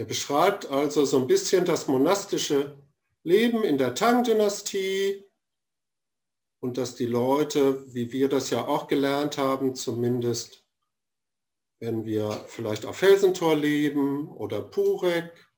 Der 0.00 0.06
beschreibt 0.06 0.64
also 0.70 1.04
so 1.04 1.18
ein 1.18 1.26
bisschen 1.26 1.66
das 1.66 1.86
monastische 1.86 2.82
Leben 3.22 3.62
in 3.64 3.76
der 3.76 3.94
Tang-Dynastie 3.94 5.26
und 6.60 6.78
dass 6.78 6.94
die 6.94 7.04
Leute, 7.04 7.84
wie 7.92 8.10
wir 8.10 8.30
das 8.30 8.48
ja 8.48 8.66
auch 8.66 8.86
gelernt 8.86 9.36
haben, 9.36 9.74
zumindest 9.74 10.64
wenn 11.80 12.06
wir 12.06 12.30
vielleicht 12.46 12.86
auf 12.86 12.96
Felsentor 12.96 13.56
leben 13.56 14.26
oder 14.28 14.62
Purek 14.62 15.52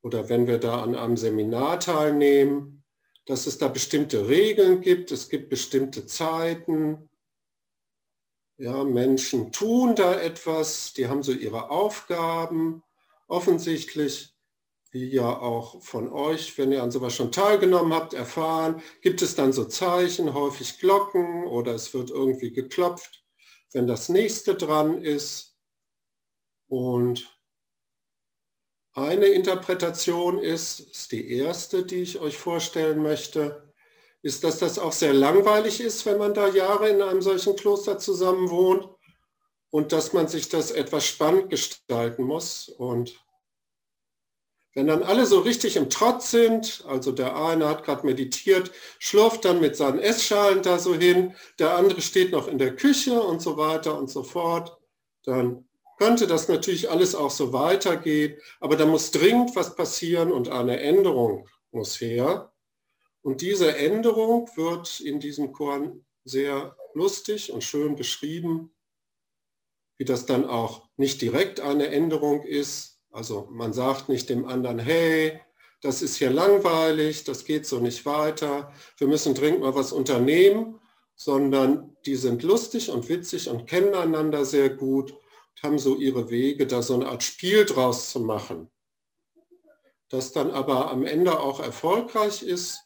oder 0.00 0.28
wenn 0.28 0.46
wir 0.46 0.58
da 0.58 0.84
an 0.84 0.94
einem 0.94 1.16
Seminar 1.16 1.80
teilnehmen, 1.80 2.84
dass 3.24 3.48
es 3.48 3.58
da 3.58 3.66
bestimmte 3.66 4.28
Regeln 4.28 4.80
gibt, 4.80 5.10
es 5.10 5.28
gibt 5.28 5.50
bestimmte 5.50 6.06
Zeiten. 6.06 7.10
Ja, 8.58 8.84
Menschen 8.84 9.50
tun 9.50 9.96
da 9.96 10.20
etwas, 10.20 10.92
die 10.92 11.08
haben 11.08 11.24
so 11.24 11.32
ihre 11.32 11.68
Aufgaben. 11.70 12.84
Offensichtlich, 13.28 14.34
wie 14.90 15.08
ja 15.08 15.38
auch 15.38 15.82
von 15.82 16.12
euch, 16.12 16.56
wenn 16.58 16.72
ihr 16.72 16.82
an 16.82 16.90
sowas 16.90 17.14
schon 17.14 17.32
teilgenommen 17.32 17.92
habt, 17.92 18.14
erfahren, 18.14 18.82
gibt 19.02 19.22
es 19.22 19.34
dann 19.34 19.52
so 19.52 19.64
Zeichen, 19.64 20.32
häufig 20.32 20.78
Glocken 20.78 21.46
oder 21.46 21.74
es 21.74 21.92
wird 21.92 22.10
irgendwie 22.10 22.52
geklopft 22.52 23.26
wenn 23.76 23.86
das 23.86 24.08
nächste 24.08 24.54
dran 24.54 25.02
ist. 25.02 25.54
Und 26.68 27.30
eine 28.94 29.26
Interpretation 29.26 30.38
ist, 30.38 30.80
ist 30.80 31.12
die 31.12 31.30
erste, 31.30 31.84
die 31.84 32.02
ich 32.02 32.18
euch 32.18 32.38
vorstellen 32.38 33.02
möchte, 33.02 33.74
ist, 34.22 34.42
dass 34.44 34.58
das 34.58 34.78
auch 34.78 34.92
sehr 34.92 35.12
langweilig 35.12 35.80
ist, 35.80 36.06
wenn 36.06 36.16
man 36.16 36.32
da 36.32 36.48
Jahre 36.48 36.88
in 36.88 37.02
einem 37.02 37.20
solchen 37.20 37.54
Kloster 37.54 37.98
zusammen 37.98 38.48
wohnt 38.48 38.88
und 39.76 39.92
dass 39.92 40.14
man 40.14 40.26
sich 40.26 40.48
das 40.48 40.70
etwas 40.70 41.06
spannend 41.06 41.50
gestalten 41.50 42.22
muss. 42.22 42.70
Und 42.70 43.22
wenn 44.72 44.86
dann 44.86 45.02
alle 45.02 45.26
so 45.26 45.40
richtig 45.40 45.76
im 45.76 45.90
Trotz 45.90 46.30
sind, 46.30 46.82
also 46.88 47.12
der 47.12 47.36
eine 47.36 47.68
hat 47.68 47.84
gerade 47.84 48.06
meditiert, 48.06 48.72
schlurft 48.98 49.44
dann 49.44 49.60
mit 49.60 49.76
seinen 49.76 49.98
Essschalen 49.98 50.62
da 50.62 50.78
so 50.78 50.94
hin, 50.94 51.34
der 51.58 51.76
andere 51.76 52.00
steht 52.00 52.32
noch 52.32 52.48
in 52.48 52.56
der 52.56 52.74
Küche 52.74 53.20
und 53.20 53.42
so 53.42 53.58
weiter 53.58 53.98
und 53.98 54.08
so 54.08 54.22
fort, 54.22 54.78
dann 55.24 55.68
könnte 55.98 56.26
das 56.26 56.48
natürlich 56.48 56.88
alles 56.88 57.14
auch 57.14 57.30
so 57.30 57.52
weitergehen, 57.52 58.40
aber 58.60 58.76
da 58.76 58.86
muss 58.86 59.10
dringend 59.10 59.54
was 59.56 59.76
passieren 59.76 60.32
und 60.32 60.48
eine 60.48 60.80
Änderung 60.80 61.50
muss 61.70 62.00
her. 62.00 62.50
Und 63.20 63.42
diese 63.42 63.76
Änderung 63.76 64.48
wird 64.56 65.00
in 65.00 65.20
diesem 65.20 65.52
Korn 65.52 66.06
sehr 66.24 66.74
lustig 66.94 67.52
und 67.52 67.62
schön 67.62 67.94
beschrieben, 67.94 68.72
wie 69.98 70.04
das 70.04 70.26
dann 70.26 70.44
auch 70.48 70.88
nicht 70.96 71.20
direkt 71.22 71.60
eine 71.60 71.88
Änderung 71.88 72.42
ist, 72.42 73.00
also 73.10 73.48
man 73.50 73.72
sagt 73.72 74.08
nicht 74.08 74.28
dem 74.28 74.46
anderen, 74.46 74.78
hey, 74.78 75.40
das 75.80 76.02
ist 76.02 76.16
hier 76.16 76.30
langweilig, 76.30 77.24
das 77.24 77.44
geht 77.44 77.66
so 77.66 77.78
nicht 77.78 78.04
weiter, 78.04 78.72
wir 78.98 79.06
müssen 79.06 79.34
dringend 79.34 79.60
mal 79.60 79.74
was 79.74 79.92
unternehmen, 79.92 80.80
sondern 81.14 81.96
die 82.04 82.16
sind 82.16 82.42
lustig 82.42 82.90
und 82.90 83.08
witzig 83.08 83.48
und 83.48 83.66
kennen 83.66 83.94
einander 83.94 84.44
sehr 84.44 84.68
gut 84.68 85.12
und 85.12 85.62
haben 85.62 85.78
so 85.78 85.96
ihre 85.96 86.30
Wege, 86.30 86.66
da 86.66 86.82
so 86.82 86.94
eine 86.94 87.08
Art 87.08 87.22
Spiel 87.22 87.64
draus 87.64 88.10
zu 88.10 88.20
machen. 88.20 88.70
Das 90.10 90.32
dann 90.32 90.50
aber 90.50 90.90
am 90.90 91.04
Ende 91.04 91.40
auch 91.40 91.58
erfolgreich 91.58 92.42
ist. 92.42 92.80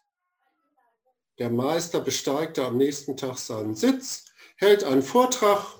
Der 1.38 1.50
Meister 1.50 2.00
besteigt 2.00 2.59
da 2.59 2.69
am 2.69 2.76
nächsten 2.76 3.17
Tag 3.17 3.38
seinen 3.38 3.75
Sitz, 3.75 4.26
hält 4.57 4.85
einen 4.85 5.02
Vortrag 5.02 5.80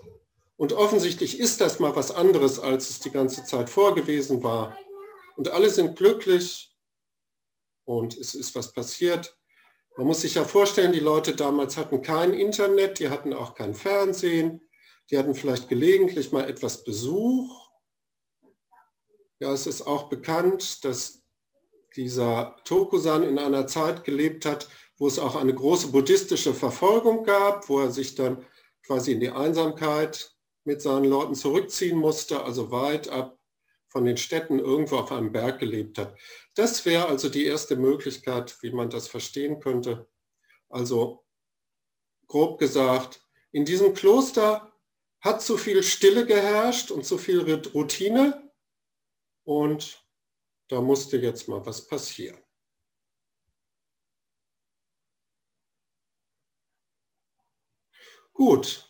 und 0.61 0.75
offensichtlich 0.75 1.41
ist 1.41 1.63
das 1.63 1.81
mal 1.81 1.97
was 1.97 2.11
anderes, 2.11 2.59
als 2.59 2.91
es 2.91 3.01
die 3.01 3.11
ganze 3.11 3.45
Zeit 3.45 3.71
vorgewesen 3.71 4.43
war. 4.43 4.77
Und 5.37 5.49
alle 5.49 5.71
sind 5.71 5.97
glücklich 5.97 6.77
und 7.87 8.15
es 8.19 8.35
ist 8.35 8.55
was 8.55 8.71
passiert. 8.75 9.39
Man 9.97 10.07
muss 10.07 10.21
sich 10.21 10.35
ja 10.35 10.45
vorstellen, 10.45 10.93
die 10.93 11.01
Leute 11.01 11.35
damals 11.35 11.79
hatten 11.79 12.03
kein 12.03 12.35
Internet, 12.35 12.99
die 12.99 13.09
hatten 13.09 13.33
auch 13.33 13.55
kein 13.55 13.75
Fernsehen, 13.75 14.61
die 15.11 15.17
hatten 15.17 15.35
vielleicht 15.35 15.71
gelegentlich 15.71 16.31
mal 16.31 16.47
etwas 16.47 16.85
Besuch. 16.85 17.71
Ja, 19.39 19.55
es 19.55 19.67
ist 19.67 19.87
auch 19.87 20.11
bekannt, 20.11 20.85
dass 20.85 21.23
dieser 21.97 22.55
Tokusan 22.65 23.23
in 23.23 23.39
einer 23.39 23.67
Zeit 23.67 24.05
gelebt 24.05 24.45
hat, 24.45 24.69
wo 24.99 25.07
es 25.07 25.19
auch 25.19 25.37
eine 25.37 25.55
große 25.55 25.89
buddhistische 25.89 26.53
Verfolgung 26.53 27.25
gab, 27.25 27.67
wo 27.71 27.81
er 27.81 27.91
sich 27.91 28.15
dann 28.15 28.45
quasi 28.83 29.13
in 29.13 29.21
die 29.21 29.31
Einsamkeit 29.31 30.37
mit 30.71 30.81
seinen 30.81 31.07
Leuten 31.07 31.35
zurückziehen 31.35 31.99
musste, 31.99 32.45
also 32.45 32.71
weit 32.71 33.09
ab 33.09 33.37
von 33.89 34.05
den 34.05 34.17
Städten 34.17 34.61
irgendwo 34.61 34.99
auf 34.99 35.11
einem 35.11 35.33
Berg 35.33 35.59
gelebt 35.59 35.99
hat. 35.99 36.17
Das 36.55 36.87
wäre 36.87 37.09
also 37.09 37.29
die 37.29 37.45
erste 37.45 37.75
Möglichkeit, 37.75 38.57
wie 38.63 38.71
man 38.71 38.89
das 38.89 39.09
verstehen 39.09 39.59
könnte. 39.59 40.09
Also 40.69 41.25
grob 42.29 42.61
gesagt, 42.61 43.21
in 43.51 43.65
diesem 43.65 43.95
Kloster 43.95 44.73
hat 45.21 45.43
zu 45.43 45.57
viel 45.57 45.83
Stille 45.83 46.25
geherrscht 46.25 46.93
und 46.93 47.05
zu 47.05 47.19
viel 47.19 47.41
Routine 47.75 48.53
und 49.43 50.07
da 50.69 50.81
musste 50.81 51.17
jetzt 51.17 51.49
mal 51.49 51.67
was 51.67 51.85
passieren. 51.85 52.39
Gut, 58.33 58.90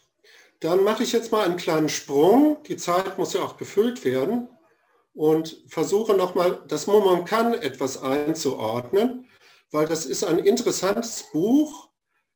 dann 0.60 0.84
mache 0.84 1.02
ich 1.02 1.12
jetzt 1.12 1.32
mal 1.32 1.44
einen 1.44 1.56
kleinen 1.56 1.88
Sprung. 1.88 2.62
Die 2.64 2.76
Zeit 2.76 3.18
muss 3.18 3.32
ja 3.32 3.42
auch 3.42 3.56
gefüllt 3.56 4.04
werden 4.04 4.48
und 5.14 5.64
versuche 5.68 6.14
nochmal 6.14 6.62
das 6.68 6.86
Moment 6.86 7.26
kann 7.26 7.54
etwas 7.54 8.02
einzuordnen, 8.02 9.26
weil 9.70 9.86
das 9.86 10.06
ist 10.06 10.22
ein 10.22 10.38
interessantes 10.38 11.24
Buch, 11.32 11.88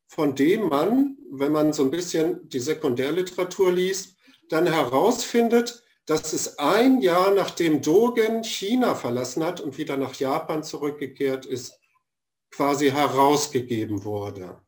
von 0.07 0.35
dem 0.35 0.69
man, 0.69 1.17
wenn 1.31 1.53
man 1.53 1.73
so 1.73 1.83
ein 1.83 1.91
bisschen 1.91 2.49
die 2.49 2.61
Sekundärliteratur 2.61 3.73
liest, 3.73 4.17
dann 4.49 4.67
herausfindet, 4.67 5.83
dass 6.07 6.33
es 6.33 6.59
ein 6.59 7.01
Jahr 7.01 7.31
nachdem 7.31 7.81
Dogen 7.81 8.45
China 8.45 8.95
verlassen 8.95 9.45
hat 9.45 9.61
und 9.61 9.79
wieder 9.79 9.97
nach 9.97 10.15
Japan 10.15 10.63
zurückgekehrt 10.63 11.47
ist, 11.47 11.79
quasi 12.51 12.91
herausgegeben 12.91 14.05
wurde. 14.05 14.64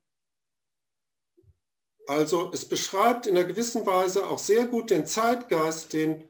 Also 2.06 2.50
es 2.52 2.64
beschreibt 2.64 3.26
in 3.26 3.36
einer 3.36 3.46
gewissen 3.46 3.84
Weise 3.84 4.26
auch 4.26 4.38
sehr 4.38 4.66
gut 4.66 4.90
den 4.90 5.06
Zeitgeist, 5.06 5.92
den 5.92 6.28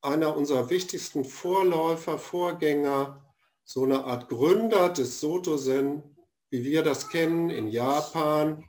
einer 0.00 0.36
unserer 0.36 0.70
wichtigsten 0.70 1.24
Vorläufer, 1.24 2.18
Vorgänger, 2.18 3.24
so 3.64 3.82
eine 3.82 4.04
Art 4.04 4.28
Gründer 4.28 4.88
des 4.90 5.20
Soto-Zen, 5.20 6.02
wie 6.50 6.64
wir 6.64 6.84
das 6.84 7.08
kennen 7.08 7.50
in 7.50 7.66
Japan, 7.66 8.64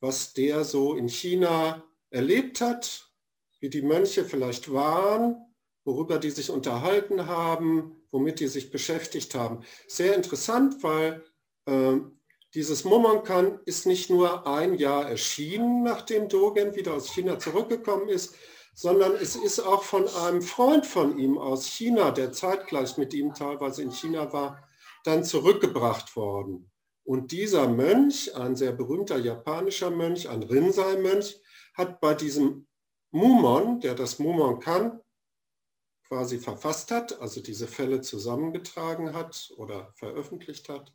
was 0.00 0.32
der 0.34 0.64
so 0.64 0.94
in 0.94 1.08
China 1.08 1.82
erlebt 2.10 2.60
hat, 2.60 3.12
wie 3.58 3.70
die 3.70 3.82
Mönche 3.82 4.24
vielleicht 4.24 4.72
waren, 4.72 5.36
worüber 5.84 6.18
die 6.18 6.30
sich 6.30 6.50
unterhalten 6.50 7.26
haben, 7.26 8.04
womit 8.12 8.38
die 8.38 8.46
sich 8.46 8.70
beschäftigt 8.70 9.34
haben. 9.34 9.64
Sehr 9.88 10.14
interessant, 10.14 10.82
weil 10.84 11.24
äh, 11.66 11.96
dieses 12.54 12.84
Momonkan 12.84 13.60
ist 13.66 13.86
nicht 13.86 14.08
nur 14.08 14.46
ein 14.46 14.74
Jahr 14.74 15.08
erschienen, 15.08 15.82
nachdem 15.82 16.28
Dogen 16.28 16.74
wieder 16.74 16.94
aus 16.94 17.10
China 17.10 17.38
zurückgekommen 17.38 18.08
ist, 18.08 18.34
sondern 18.74 19.12
es 19.16 19.36
ist 19.36 19.60
auch 19.60 19.82
von 19.82 20.08
einem 20.08 20.40
Freund 20.40 20.86
von 20.86 21.18
ihm 21.18 21.36
aus 21.36 21.66
China, 21.66 22.10
der 22.10 22.32
zeitgleich 22.32 22.96
mit 22.96 23.12
ihm 23.12 23.34
teilweise 23.34 23.82
in 23.82 23.90
China 23.90 24.32
war, 24.32 24.66
dann 25.04 25.24
zurückgebracht 25.24 26.16
worden. 26.16 26.70
Und 27.04 27.32
dieser 27.32 27.68
Mönch, 27.68 28.34
ein 28.36 28.54
sehr 28.54 28.72
berühmter 28.72 29.18
japanischer 29.18 29.90
Mönch, 29.90 30.28
ein 30.28 30.42
Rinzai-Mönch, 30.42 31.40
hat 31.74 32.00
bei 32.00 32.14
diesem 32.14 32.66
Mumon, 33.10 33.80
der 33.80 33.94
das 33.94 34.18
Mumon 34.18 34.60
kann, 34.60 35.00
quasi 36.06 36.38
verfasst 36.38 36.90
hat, 36.90 37.20
also 37.20 37.42
diese 37.42 37.66
Fälle 37.66 38.00
zusammengetragen 38.00 39.14
hat 39.14 39.52
oder 39.56 39.92
veröffentlicht 39.94 40.68
hat, 40.68 40.92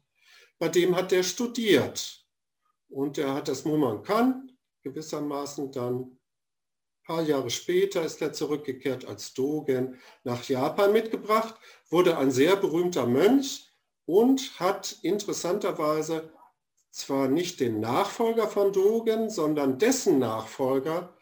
bei 0.63 0.69
dem 0.69 0.95
hat 0.95 1.11
er 1.11 1.23
studiert. 1.23 2.25
Und 2.87 3.17
er 3.17 3.33
hat 3.33 3.49
das 3.49 3.65
Mumon 3.65 4.01
kann 4.01 4.49
gewissermaßen 4.83 5.73
dann 5.73 5.95
ein 5.95 6.19
paar 7.05 7.21
Jahre 7.21 7.49
später 7.49 8.01
ist 8.01 8.21
er 8.21 8.31
zurückgekehrt 8.31 9.03
als 9.03 9.33
Dogen 9.33 9.99
nach 10.23 10.41
Japan 10.47 10.93
mitgebracht, 10.93 11.55
wurde 11.89 12.17
ein 12.17 12.31
sehr 12.31 12.55
berühmter 12.55 13.05
Mönch 13.05 13.73
und 14.05 14.57
hat 14.57 14.99
interessanterweise 15.01 16.31
zwar 16.91 17.27
nicht 17.27 17.59
den 17.59 17.81
Nachfolger 17.81 18.47
von 18.47 18.71
Dogen, 18.71 19.29
sondern 19.29 19.79
dessen 19.79 20.17
Nachfolger, 20.17 21.13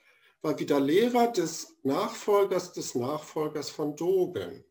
war 0.44 0.60
wieder 0.60 0.80
Lehrer 0.80 1.32
des 1.32 1.80
Nachfolgers 1.82 2.74
des 2.74 2.94
Nachfolgers 2.94 3.72
von 3.72 3.96
Dogen. 3.96 4.64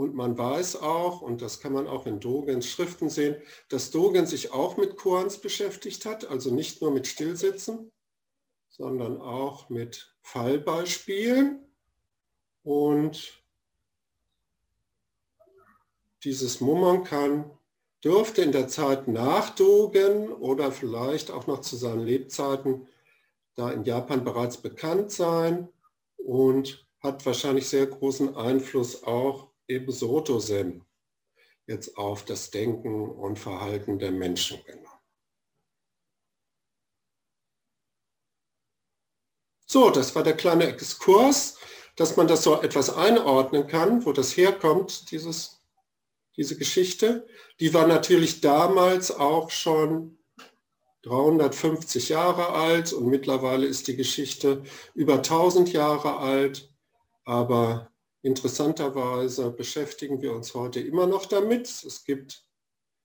Und 0.00 0.14
man 0.14 0.38
weiß 0.38 0.76
auch, 0.76 1.20
und 1.20 1.42
das 1.42 1.60
kann 1.60 1.74
man 1.74 1.86
auch 1.86 2.06
in 2.06 2.20
Dogens 2.20 2.66
Schriften 2.66 3.10
sehen, 3.10 3.36
dass 3.68 3.90
Dogen 3.90 4.24
sich 4.24 4.50
auch 4.50 4.78
mit 4.78 4.96
Koans 4.96 5.42
beschäftigt 5.42 6.06
hat, 6.06 6.24
also 6.24 6.54
nicht 6.54 6.80
nur 6.80 6.90
mit 6.90 7.06
Stillsitzen, 7.06 7.92
sondern 8.70 9.20
auch 9.20 9.68
mit 9.68 10.16
Fallbeispielen. 10.22 11.66
Und 12.62 13.44
dieses 16.24 16.62
Mumonkan 16.62 17.50
dürfte 18.02 18.40
in 18.40 18.52
der 18.52 18.68
Zeit 18.68 19.06
nach 19.06 19.50
Dogen 19.50 20.32
oder 20.32 20.72
vielleicht 20.72 21.30
auch 21.30 21.46
noch 21.46 21.60
zu 21.60 21.76
seinen 21.76 22.06
Lebzeiten 22.06 22.88
da 23.54 23.70
in 23.70 23.84
Japan 23.84 24.24
bereits 24.24 24.56
bekannt 24.56 25.10
sein 25.10 25.68
und 26.16 26.86
hat 27.00 27.26
wahrscheinlich 27.26 27.68
sehr 27.68 27.86
großen 27.86 28.34
Einfluss 28.34 29.04
auch 29.04 29.49
eben 29.70 29.90
Soto-Zen 29.92 30.84
jetzt 31.66 31.96
auf 31.96 32.24
das 32.24 32.50
Denken 32.50 33.08
und 33.08 33.38
Verhalten 33.38 33.98
der 33.98 34.10
Menschen 34.10 34.62
genommen. 34.64 34.86
So, 39.66 39.90
das 39.90 40.16
war 40.16 40.24
der 40.24 40.36
kleine 40.36 40.66
Exkurs, 40.66 41.58
dass 41.94 42.16
man 42.16 42.26
das 42.26 42.42
so 42.42 42.60
etwas 42.60 42.90
einordnen 42.90 43.68
kann, 43.68 44.04
wo 44.04 44.12
das 44.12 44.36
herkommt, 44.36 45.12
dieses, 45.12 45.62
diese 46.36 46.58
Geschichte. 46.58 47.28
Die 47.60 47.72
war 47.72 47.86
natürlich 47.86 48.40
damals 48.40 49.12
auch 49.12 49.50
schon 49.50 50.18
350 51.02 52.08
Jahre 52.08 52.48
alt 52.48 52.92
und 52.92 53.06
mittlerweile 53.06 53.66
ist 53.66 53.86
die 53.86 53.96
Geschichte 53.96 54.64
über 54.94 55.14
1000 55.16 55.72
Jahre 55.72 56.16
alt. 56.16 56.74
Aber 57.24 57.92
interessanterweise 58.22 59.50
beschäftigen 59.50 60.20
wir 60.20 60.32
uns 60.32 60.54
heute 60.54 60.80
immer 60.80 61.06
noch 61.06 61.26
damit. 61.26 61.68
Es 61.68 62.04
gibt 62.04 62.44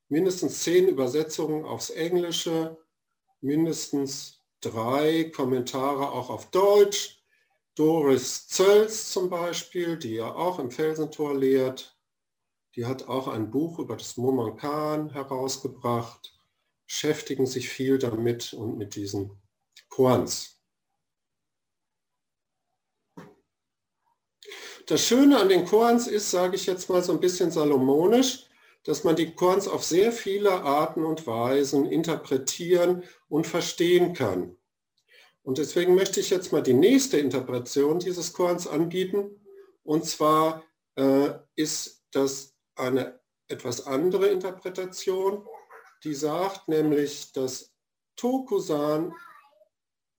mindestens 0.10 0.64
zehn 0.64 0.88
Übersetzungen 0.88 1.66
aufs 1.66 1.90
Englische, 1.90 2.78
mindestens 3.42 4.42
drei 4.62 5.26
Kommentare 5.26 6.12
auch 6.12 6.30
auf 6.30 6.52
Deutsch. 6.52 7.24
Doris 7.76 8.48
Zölz 8.48 9.12
zum 9.12 9.30
Beispiel, 9.30 9.98
die 9.98 10.16
ja 10.16 10.34
auch 10.34 10.60
im 10.60 10.72
Felsentor 10.72 11.36
lehrt, 11.36 11.98
die 12.76 12.86
hat 12.86 13.08
auch 13.08 13.28
ein 13.28 13.52
Buch 13.52 13.80
über 13.80 13.98
das 13.98 14.18
Momankan 14.18 15.10
herausgebracht, 15.10 16.38
beschäftigen 16.86 17.46
sich 17.46 17.70
viel 17.70 17.98
damit 17.98 18.54
und 18.54 18.78
mit 18.78 18.96
diesen 18.96 19.32
Koans. 19.90 20.55
Das 24.86 25.06
Schöne 25.06 25.40
an 25.40 25.50
den 25.50 25.66
Koans 25.66 26.08
ist, 26.08 26.30
sage 26.30 26.56
ich 26.56 26.68
jetzt 26.68 26.90
mal 26.90 27.04
so 27.04 27.12
ein 27.12 27.20
bisschen 27.20 27.50
salomonisch, 27.50 28.46
dass 28.84 29.04
man 29.04 29.16
die 29.16 29.34
Korns 29.34 29.68
auf 29.68 29.84
sehr 29.84 30.12
viele 30.12 30.52
Arten 30.52 31.06
und 31.06 31.26
Weisen 31.26 31.86
interpretieren 31.86 33.04
und 33.28 33.48
verstehen 33.48 34.14
kann. 34.14 34.56
Und 35.42 35.58
deswegen 35.58 35.96
möchte 35.96 36.20
ich 36.20 36.30
jetzt 36.30 36.52
mal 36.52 36.62
die 36.62 36.74
nächste 36.74 37.18
Interpretation 37.18 38.00
dieses 38.00 38.34
Korns 38.34 38.68
anbieten. 38.68 39.44
Und 39.84 40.06
zwar 40.06 40.64
äh, 40.96 41.32
ist 41.56 42.04
das 42.12 42.56
eine 42.76 43.20
etwas 43.48 43.88
andere 43.88 44.28
Interpretation, 44.28 45.48
die 46.04 46.14
sagt 46.14 46.68
nämlich, 46.68 47.32
dass 47.34 47.74
Tokusan, 48.16 49.14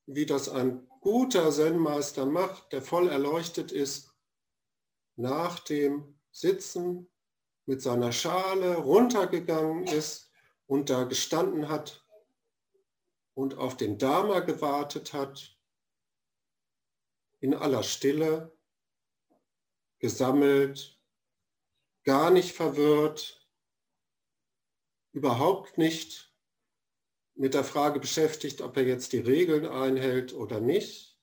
wie 0.07 0.26
das 0.26 0.48
ein 0.48 0.88
guter 1.00 1.50
Zen-Meister 1.50 2.26
macht, 2.26 2.72
der 2.72 2.83
voll 2.83 3.09
erleuchtet 3.09 3.70
ist, 3.70 4.06
nach 5.16 5.59
dem 5.61 6.18
Sitzen 6.31 7.11
mit 7.64 7.83
seiner 7.83 8.12
Schale 8.12 8.76
runtergegangen 8.76 9.87
ist 9.87 10.31
und 10.66 10.90
da 10.90 11.05
gestanden 11.05 11.68
hat 11.68 12.07
und 13.35 13.59
auf 13.59 13.76
den 13.76 13.98
Dharma 13.98 14.40
gewartet 14.40 15.12
hat, 15.12 15.57
in 17.40 17.55
aller 17.55 17.83
Stille, 17.83 18.57
gesammelt, 19.98 21.00
gar 22.05 22.31
nicht 22.31 22.52
verwirrt, 22.52 23.46
überhaupt 25.12 25.79
nicht 25.79 26.35
mit 27.35 27.55
der 27.55 27.64
Frage 27.64 28.00
beschäftigt, 28.00 28.61
ob 28.61 28.76
er 28.76 28.85
jetzt 28.85 29.12
die 29.12 29.18
Regeln 29.18 29.66
einhält 29.66 30.33
oder 30.33 30.61
nicht, 30.61 31.18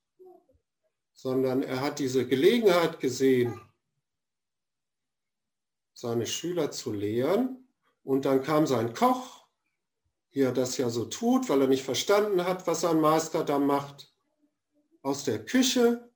sondern 1.14 1.64
er 1.64 1.82
hat 1.82 2.00
diese 2.00 2.28
Gelegenheit 2.28 3.00
gesehen, 3.00 3.60
seine 5.94 6.26
Schüler 6.26 6.72
zu 6.72 6.92
lehren. 6.92 7.68
Und 8.04 8.26
dann 8.26 8.42
kam 8.42 8.68
sein 8.68 8.94
Koch, 8.94 9.48
wie 10.32 10.42
er 10.42 10.52
das 10.52 10.78
ja 10.78 10.90
so 10.90 11.06
tut, 11.06 11.48
weil 11.50 11.62
er 11.62 11.68
nicht 11.68 11.84
verstanden 11.84 12.44
hat, 12.46 12.68
was 12.68 12.82
sein 12.82 13.00
Meister 13.00 13.44
da 13.44 13.60
macht, 13.60 14.12
aus 15.02 15.24
der 15.24 15.44
Küche 15.46 16.10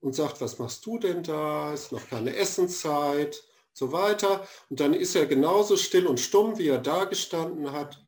und 0.00 0.14
sagt, 0.14 0.40
was 0.40 0.58
machst 0.58 0.84
du 0.84 0.98
denn 0.98 1.22
da? 1.22 1.72
Ist 1.72 1.92
noch 1.92 2.06
keine 2.08 2.36
Essenszeit, 2.36 3.42
so 3.72 3.92
weiter. 3.92 4.46
Und 4.68 4.80
dann 4.80 4.94
ist 4.94 5.14
er 5.14 5.26
genauso 5.26 5.76
still 5.76 6.06
und 6.06 6.20
stumm, 6.20 6.58
wie 6.58 6.68
er 6.68 6.78
da 6.78 7.04
gestanden 7.04 7.72
hat, 7.72 8.04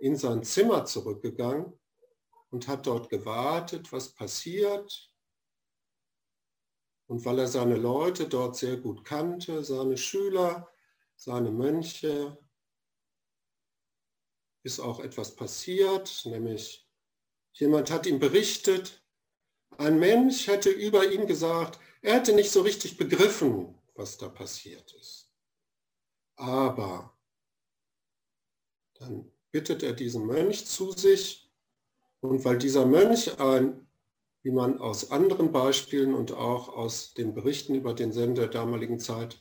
in 0.00 0.16
sein 0.16 0.42
Zimmer 0.42 0.84
zurückgegangen 0.84 1.72
und 2.50 2.68
hat 2.68 2.86
dort 2.86 3.08
gewartet, 3.08 3.92
was 3.92 4.10
passiert. 4.10 5.09
Und 7.10 7.24
weil 7.24 7.40
er 7.40 7.48
seine 7.48 7.74
Leute 7.74 8.28
dort 8.28 8.54
sehr 8.54 8.76
gut 8.76 9.04
kannte, 9.04 9.64
seine 9.64 9.96
Schüler, 9.96 10.70
seine 11.16 11.50
Mönche, 11.50 12.38
ist 14.62 14.78
auch 14.78 15.00
etwas 15.00 15.34
passiert, 15.34 16.22
nämlich 16.26 16.88
jemand 17.54 17.90
hat 17.90 18.06
ihm 18.06 18.20
berichtet, 18.20 19.04
ein 19.76 19.98
Mensch 19.98 20.46
hätte 20.46 20.70
über 20.70 21.10
ihn 21.10 21.26
gesagt, 21.26 21.80
er 22.00 22.14
hätte 22.14 22.32
nicht 22.32 22.52
so 22.52 22.60
richtig 22.60 22.96
begriffen, 22.96 23.76
was 23.96 24.16
da 24.16 24.28
passiert 24.28 24.92
ist. 24.92 25.32
Aber 26.36 27.18
dann 28.94 29.32
bittet 29.50 29.82
er 29.82 29.94
diesen 29.94 30.26
Mönch 30.26 30.64
zu 30.64 30.92
sich 30.92 31.50
und 32.20 32.44
weil 32.44 32.58
dieser 32.58 32.86
Mönch 32.86 33.40
ein, 33.40 33.89
wie 34.42 34.50
man 34.50 34.78
aus 34.78 35.10
anderen 35.10 35.52
Beispielen 35.52 36.14
und 36.14 36.32
auch 36.32 36.68
aus 36.68 37.14
den 37.14 37.34
Berichten 37.34 37.74
über 37.74 37.94
den 37.94 38.12
Zen 38.12 38.34
der 38.34 38.48
damaligen 38.48 38.98
Zeit 38.98 39.38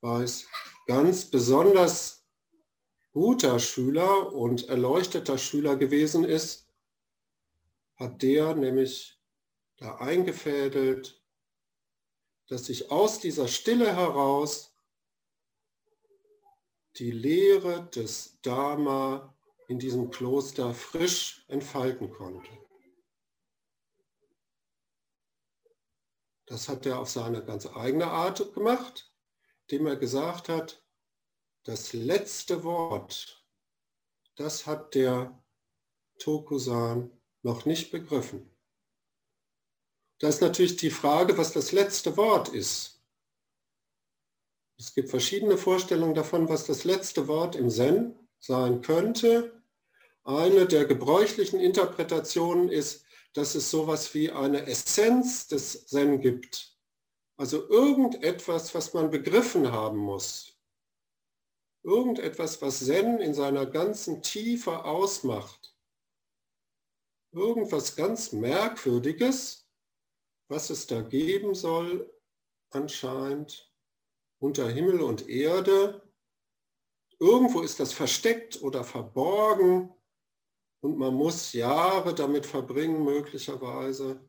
weiß, 0.00 0.46
ganz 0.86 1.24
besonders 1.24 2.24
guter 3.12 3.58
Schüler 3.58 4.32
und 4.32 4.68
erleuchteter 4.68 5.38
Schüler 5.38 5.76
gewesen 5.76 6.24
ist, 6.24 6.68
hat 7.96 8.22
der 8.22 8.54
nämlich 8.54 9.18
da 9.76 9.96
eingefädelt, 9.96 11.20
dass 12.46 12.66
sich 12.66 12.90
aus 12.90 13.18
dieser 13.18 13.48
Stille 13.48 13.94
heraus 13.94 14.72
die 16.96 17.10
Lehre 17.10 17.88
des 17.90 18.38
Dharma 18.42 19.34
in 19.68 19.78
diesem 19.78 20.10
Kloster 20.10 20.72
frisch 20.74 21.44
entfalten 21.48 22.10
konnte. 22.10 22.50
Das 26.48 26.68
hat 26.68 26.86
er 26.86 26.98
auf 26.98 27.10
seine 27.10 27.44
ganz 27.44 27.66
eigene 27.66 28.06
Art 28.06 28.54
gemacht, 28.54 29.12
indem 29.66 29.86
er 29.86 29.96
gesagt 29.96 30.48
hat, 30.48 30.82
das 31.64 31.92
letzte 31.92 32.64
Wort, 32.64 33.44
das 34.36 34.66
hat 34.66 34.94
der 34.94 35.38
Tokusan 36.18 37.10
noch 37.42 37.66
nicht 37.66 37.90
begriffen. 37.90 38.50
Da 40.20 40.28
ist 40.28 40.40
natürlich 40.40 40.76
die 40.76 40.90
Frage, 40.90 41.36
was 41.36 41.52
das 41.52 41.72
letzte 41.72 42.16
Wort 42.16 42.48
ist. 42.48 43.04
Es 44.78 44.94
gibt 44.94 45.10
verschiedene 45.10 45.58
Vorstellungen 45.58 46.14
davon, 46.14 46.48
was 46.48 46.66
das 46.66 46.84
letzte 46.84 47.28
Wort 47.28 47.56
im 47.56 47.68
Zen 47.68 48.18
sein 48.38 48.80
könnte. 48.80 49.62
Eine 50.24 50.66
der 50.66 50.86
gebräuchlichen 50.86 51.60
Interpretationen 51.60 52.70
ist, 52.70 53.04
dass 53.38 53.54
es 53.54 53.70
sowas 53.70 54.12
wie 54.14 54.32
eine 54.32 54.66
Essenz 54.66 55.46
des 55.46 55.86
Zen 55.86 56.20
gibt. 56.20 56.76
Also 57.36 57.68
irgendetwas, 57.68 58.74
was 58.74 58.94
man 58.94 59.10
begriffen 59.10 59.70
haben 59.70 59.98
muss. 59.98 60.58
Irgendetwas, 61.84 62.60
was 62.62 62.84
Zen 62.84 63.20
in 63.20 63.34
seiner 63.34 63.64
ganzen 63.64 64.24
Tiefe 64.24 64.84
ausmacht. 64.84 65.76
Irgendwas 67.30 67.94
ganz 67.94 68.32
Merkwürdiges, 68.32 69.70
was 70.48 70.70
es 70.70 70.88
da 70.88 71.00
geben 71.00 71.54
soll, 71.54 72.12
anscheinend 72.70 73.72
unter 74.40 74.68
Himmel 74.68 75.00
und 75.00 75.28
Erde. 75.28 76.02
Irgendwo 77.20 77.60
ist 77.60 77.78
das 77.78 77.92
versteckt 77.92 78.60
oder 78.62 78.82
verborgen 78.82 79.94
und 80.80 80.98
man 80.98 81.14
muss 81.14 81.52
Jahre 81.52 82.14
damit 82.14 82.46
verbringen, 82.46 83.04
möglicherweise, 83.04 84.20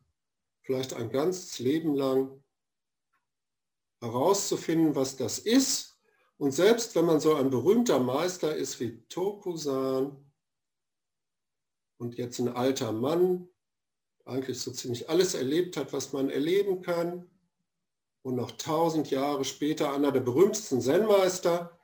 vielleicht 0.62 0.94
ein 0.94 1.10
ganzes 1.10 1.58
Leben 1.58 1.94
lang, 1.94 2.42
herauszufinden, 4.00 4.94
was 4.94 5.16
das 5.16 5.38
ist. 5.38 5.98
Und 6.38 6.52
selbst 6.52 6.94
wenn 6.94 7.04
man 7.04 7.20
so 7.20 7.34
ein 7.34 7.50
berühmter 7.50 7.98
Meister 7.98 8.56
ist 8.56 8.80
wie 8.80 9.02
Tokusan 9.08 10.16
und 11.98 12.16
jetzt 12.16 12.38
ein 12.38 12.48
alter 12.48 12.92
Mann, 12.92 13.48
eigentlich 14.24 14.60
so 14.60 14.70
ziemlich 14.70 15.10
alles 15.10 15.34
erlebt 15.34 15.76
hat, 15.76 15.92
was 15.92 16.12
man 16.12 16.30
erleben 16.30 16.80
kann, 16.80 17.30
und 18.22 18.36
noch 18.36 18.52
tausend 18.52 19.10
Jahre 19.10 19.44
später 19.44 19.94
einer 19.94 20.12
der 20.12 20.20
berühmtesten 20.20 20.80
Zen-Meister, 20.80 21.78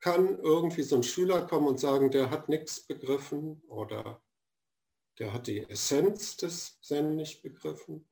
kann 0.00 0.38
irgendwie 0.38 0.82
so 0.82 0.96
ein 0.96 1.02
Schüler 1.02 1.46
kommen 1.46 1.66
und 1.66 1.78
sagen, 1.78 2.10
der 2.10 2.30
hat 2.30 2.48
nichts 2.48 2.80
begriffen 2.80 3.62
oder 3.68 4.22
der 5.18 5.32
hat 5.32 5.46
die 5.46 5.68
Essenz 5.68 6.36
des 6.38 6.80
Zen 6.80 7.16
nicht 7.16 7.42
begriffen 7.42 8.08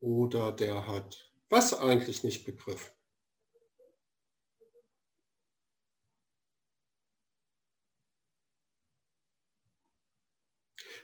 oder 0.00 0.52
der 0.52 0.86
hat 0.86 1.32
was 1.48 1.72
eigentlich 1.72 2.24
nicht 2.24 2.44
begriffen. 2.44 2.92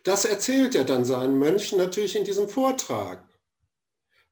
Das 0.04 0.24
erzählt 0.24 0.74
er 0.74 0.84
dann 0.84 1.04
seinen 1.04 1.38
Mönchen 1.38 1.78
natürlich 1.78 2.16
in 2.16 2.24
diesem 2.24 2.48
Vortrag. 2.48 3.28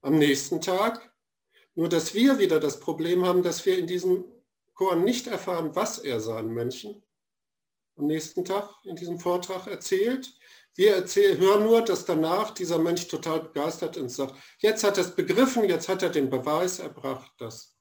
Am 0.02 0.18
nächsten 0.18 0.60
Tag, 0.60 1.14
nur 1.74 1.88
dass 1.88 2.12
wir 2.12 2.38
wieder 2.38 2.58
das 2.58 2.80
Problem 2.80 3.24
haben, 3.24 3.42
dass 3.42 3.64
wir 3.66 3.78
in 3.78 3.86
diesem 3.86 4.24
Korn 4.80 5.04
nicht 5.04 5.26
erfahren, 5.26 5.76
was 5.76 5.98
er 5.98 6.20
seinen 6.20 6.54
Mönchen 6.54 7.04
am 7.96 8.06
nächsten 8.06 8.46
Tag 8.46 8.66
in 8.84 8.96
diesem 8.96 9.18
Vortrag 9.18 9.66
erzählt. 9.66 10.32
Wir 10.74 10.94
erzählen, 10.94 11.36
hören 11.36 11.64
nur, 11.64 11.82
dass 11.82 12.06
danach 12.06 12.52
dieser 12.52 12.78
Mönch 12.78 13.06
total 13.06 13.40
begeistert 13.42 13.96
ist 13.96 14.02
und 14.02 14.08
sagt, 14.08 14.36
jetzt 14.60 14.82
hat 14.82 14.96
er 14.96 15.04
es 15.04 15.14
begriffen, 15.14 15.64
jetzt 15.64 15.90
hat 15.90 16.02
er 16.02 16.08
den 16.08 16.30
Beweis 16.30 16.78
erbracht, 16.78 17.30
dass 17.36 17.76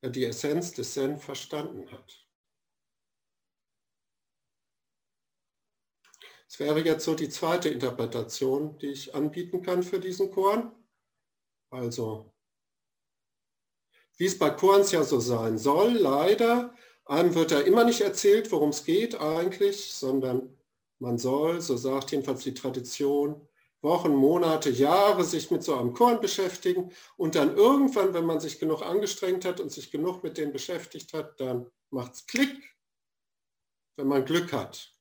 er 0.00 0.08
die 0.08 0.24
Essenz 0.24 0.72
des 0.72 0.94
Zen 0.94 1.18
verstanden 1.18 1.92
hat. 1.92 2.26
Es 6.48 6.58
wäre 6.58 6.80
jetzt 6.80 7.04
so 7.04 7.14
die 7.14 7.28
zweite 7.28 7.68
Interpretation, 7.68 8.78
die 8.78 8.92
ich 8.92 9.14
anbieten 9.14 9.60
kann 9.60 9.82
für 9.82 10.00
diesen 10.00 10.30
Korn. 10.30 10.74
Also 11.68 12.35
wie 14.16 14.26
es 14.26 14.38
bei 14.38 14.50
Korns 14.50 14.92
ja 14.92 15.02
so 15.02 15.20
sein 15.20 15.58
soll, 15.58 15.92
leider. 15.92 16.74
Einem 17.04 17.34
wird 17.34 17.52
da 17.52 17.60
immer 17.60 17.84
nicht 17.84 18.00
erzählt, 18.00 18.50
worum 18.50 18.70
es 18.70 18.84
geht 18.84 19.20
eigentlich, 19.20 19.94
sondern 19.94 20.56
man 20.98 21.18
soll, 21.18 21.60
so 21.60 21.76
sagt 21.76 22.10
jedenfalls 22.10 22.42
die 22.42 22.54
Tradition, 22.54 23.46
Wochen, 23.82 24.14
Monate, 24.14 24.70
Jahre 24.70 25.22
sich 25.22 25.50
mit 25.50 25.62
so 25.62 25.76
einem 25.76 25.92
Korn 25.92 26.20
beschäftigen 26.20 26.92
und 27.16 27.34
dann 27.34 27.56
irgendwann, 27.56 28.14
wenn 28.14 28.24
man 28.24 28.40
sich 28.40 28.58
genug 28.58 28.82
angestrengt 28.82 29.44
hat 29.44 29.60
und 29.60 29.70
sich 29.70 29.90
genug 29.90 30.24
mit 30.24 30.38
dem 30.38 30.52
beschäftigt 30.52 31.12
hat, 31.12 31.38
dann 31.38 31.70
macht 31.90 32.14
es 32.14 32.26
Klick, 32.26 32.74
wenn 33.96 34.08
man 34.08 34.24
Glück 34.24 34.52
hat. 34.52 34.92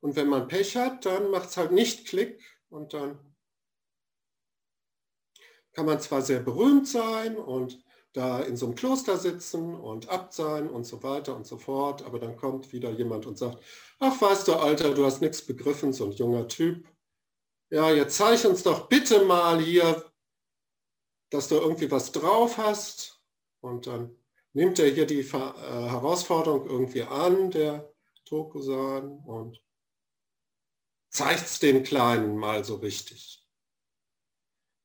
Und 0.00 0.16
wenn 0.16 0.28
man 0.28 0.48
Pech 0.48 0.76
hat, 0.76 1.04
dann 1.06 1.30
macht 1.30 1.50
es 1.50 1.56
halt 1.56 1.72
nicht 1.72 2.06
Klick 2.08 2.42
und 2.68 2.92
dann 2.92 3.35
kann 5.76 5.84
man 5.84 6.00
zwar 6.00 6.22
sehr 6.22 6.40
berühmt 6.40 6.88
sein 6.88 7.36
und 7.36 7.84
da 8.14 8.40
in 8.40 8.56
so 8.56 8.64
einem 8.64 8.76
Kloster 8.76 9.18
sitzen 9.18 9.74
und 9.74 10.08
Abt 10.08 10.32
sein 10.32 10.70
und 10.70 10.84
so 10.84 11.02
weiter 11.02 11.36
und 11.36 11.46
so 11.46 11.58
fort, 11.58 12.02
aber 12.02 12.18
dann 12.18 12.38
kommt 12.38 12.72
wieder 12.72 12.90
jemand 12.90 13.26
und 13.26 13.36
sagt, 13.36 13.62
ach 13.98 14.18
weißt 14.18 14.48
du 14.48 14.54
Alter, 14.54 14.94
du 14.94 15.04
hast 15.04 15.20
nichts 15.20 15.42
begriffen, 15.42 15.92
so 15.92 16.06
ein 16.06 16.12
junger 16.12 16.48
Typ. 16.48 16.88
Ja, 17.68 17.90
jetzt 17.90 18.16
zeig 18.16 18.42
uns 18.46 18.62
doch 18.62 18.88
bitte 18.88 19.26
mal 19.26 19.60
hier, 19.60 20.10
dass 21.28 21.48
du 21.48 21.56
irgendwie 21.56 21.90
was 21.90 22.10
drauf 22.10 22.56
hast. 22.56 23.20
Und 23.60 23.86
dann 23.86 24.16
nimmt 24.54 24.78
er 24.78 24.88
hier 24.88 25.04
die 25.04 25.20
äh, 25.20 25.28
Herausforderung 25.28 26.66
irgendwie 26.66 27.02
an, 27.02 27.50
der 27.50 27.92
Tokusan, 28.24 29.18
und 29.26 29.62
zeigt 31.10 31.44
es 31.44 31.58
den 31.58 31.82
Kleinen 31.82 32.38
mal 32.38 32.64
so 32.64 32.76
richtig. 32.76 33.45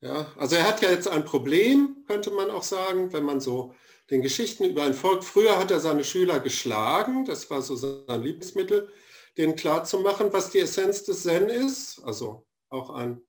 Ja, 0.01 0.31
also 0.35 0.55
er 0.55 0.67
hat 0.67 0.81
ja 0.81 0.89
jetzt 0.89 1.07
ein 1.07 1.25
Problem, 1.25 2.03
könnte 2.07 2.31
man 2.31 2.49
auch 2.49 2.63
sagen, 2.63 3.13
wenn 3.13 3.23
man 3.23 3.39
so 3.39 3.75
den 4.09 4.23
Geschichten 4.23 4.65
über 4.65 4.83
ein 4.83 4.95
Volk, 4.95 5.23
früher 5.23 5.59
hat 5.59 5.69
er 5.69 5.79
seine 5.79 6.03
Schüler 6.03 6.39
geschlagen, 6.39 7.23
das 7.25 7.49
war 7.51 7.61
so 7.61 7.75
sein 7.75 8.23
Lieblingsmittel, 8.23 8.91
denen 9.37 9.55
klarzumachen, 9.55 10.33
was 10.33 10.49
die 10.49 10.59
Essenz 10.59 11.03
des 11.03 11.23
Zen 11.23 11.49
ist, 11.49 12.01
also 12.03 12.47
auch 12.69 12.89
ein 12.89 13.21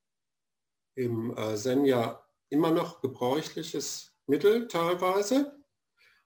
im 0.95 1.37
äh, 1.37 1.57
Zen 1.57 1.85
ja 1.85 2.25
immer 2.49 2.71
noch 2.71 3.01
gebräuchliches 3.01 4.15
Mittel 4.27 4.69
teilweise. 4.69 5.57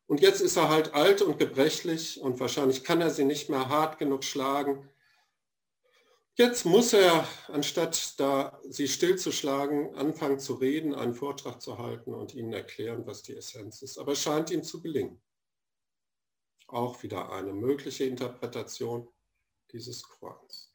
Und 0.06 0.20
jetzt 0.20 0.40
ist 0.40 0.56
er 0.56 0.68
halt 0.68 0.94
alt 0.94 1.22
und 1.22 1.38
gebrechlich 1.38 2.20
und 2.20 2.38
wahrscheinlich 2.40 2.84
kann 2.84 3.00
er 3.00 3.10
sie 3.10 3.24
nicht 3.24 3.48
mehr 3.48 3.68
hart 3.68 3.98
genug 3.98 4.24
schlagen. 4.24 4.88
Jetzt 6.38 6.66
muss 6.66 6.92
er, 6.92 7.26
anstatt 7.48 8.20
da 8.20 8.60
sie 8.68 8.88
stillzuschlagen, 8.88 9.94
anfangen 9.96 10.38
zu 10.38 10.52
reden, 10.52 10.94
einen 10.94 11.14
Vortrag 11.14 11.62
zu 11.62 11.78
halten 11.78 12.12
und 12.12 12.34
ihnen 12.34 12.52
erklären, 12.52 13.06
was 13.06 13.22
die 13.22 13.34
Essenz 13.34 13.80
ist. 13.80 13.96
Aber 13.96 14.12
es 14.12 14.20
scheint 14.20 14.50
ihm 14.50 14.62
zu 14.62 14.82
gelingen. 14.82 15.22
Auch 16.66 17.02
wieder 17.02 17.32
eine 17.32 17.54
mögliche 17.54 18.04
Interpretation 18.04 19.08
dieses 19.72 20.02
Korans. 20.02 20.74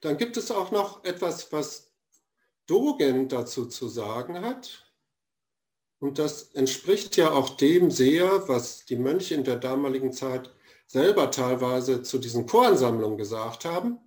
Dann 0.00 0.16
gibt 0.16 0.36
es 0.36 0.52
auch 0.52 0.70
noch 0.70 1.02
etwas, 1.02 1.50
was 1.50 1.92
Dogen 2.66 3.28
dazu 3.28 3.66
zu 3.66 3.88
sagen 3.88 4.40
hat. 4.42 4.91
Und 6.02 6.18
das 6.18 6.50
entspricht 6.54 7.16
ja 7.16 7.30
auch 7.30 7.50
dem 7.50 7.92
sehr, 7.92 8.48
was 8.48 8.84
die 8.84 8.96
Mönche 8.96 9.36
in 9.36 9.44
der 9.44 9.54
damaligen 9.54 10.12
Zeit 10.12 10.52
selber 10.88 11.30
teilweise 11.30 12.02
zu 12.02 12.18
diesen 12.18 12.44
Choransammlungen 12.44 13.16
gesagt 13.16 13.64
haben. 13.64 14.00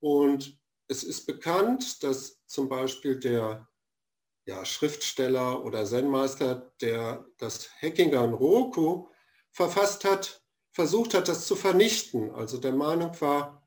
Und 0.00 0.58
es 0.86 1.02
ist 1.02 1.24
bekannt, 1.24 2.02
dass 2.02 2.44
zum 2.46 2.68
Beispiel 2.68 3.18
der 3.18 3.66
ja, 4.44 4.66
Schriftsteller 4.66 5.64
oder 5.64 5.86
Zen-Meister, 5.86 6.74
der 6.82 7.24
das 7.38 7.70
Hackingan 7.80 8.34
Roku 8.34 9.08
verfasst 9.50 10.04
hat, 10.04 10.44
versucht 10.72 11.14
hat, 11.14 11.28
das 11.28 11.46
zu 11.46 11.56
vernichten. 11.56 12.32
Also 12.32 12.58
der 12.58 12.74
Meinung 12.74 13.18
war, 13.22 13.66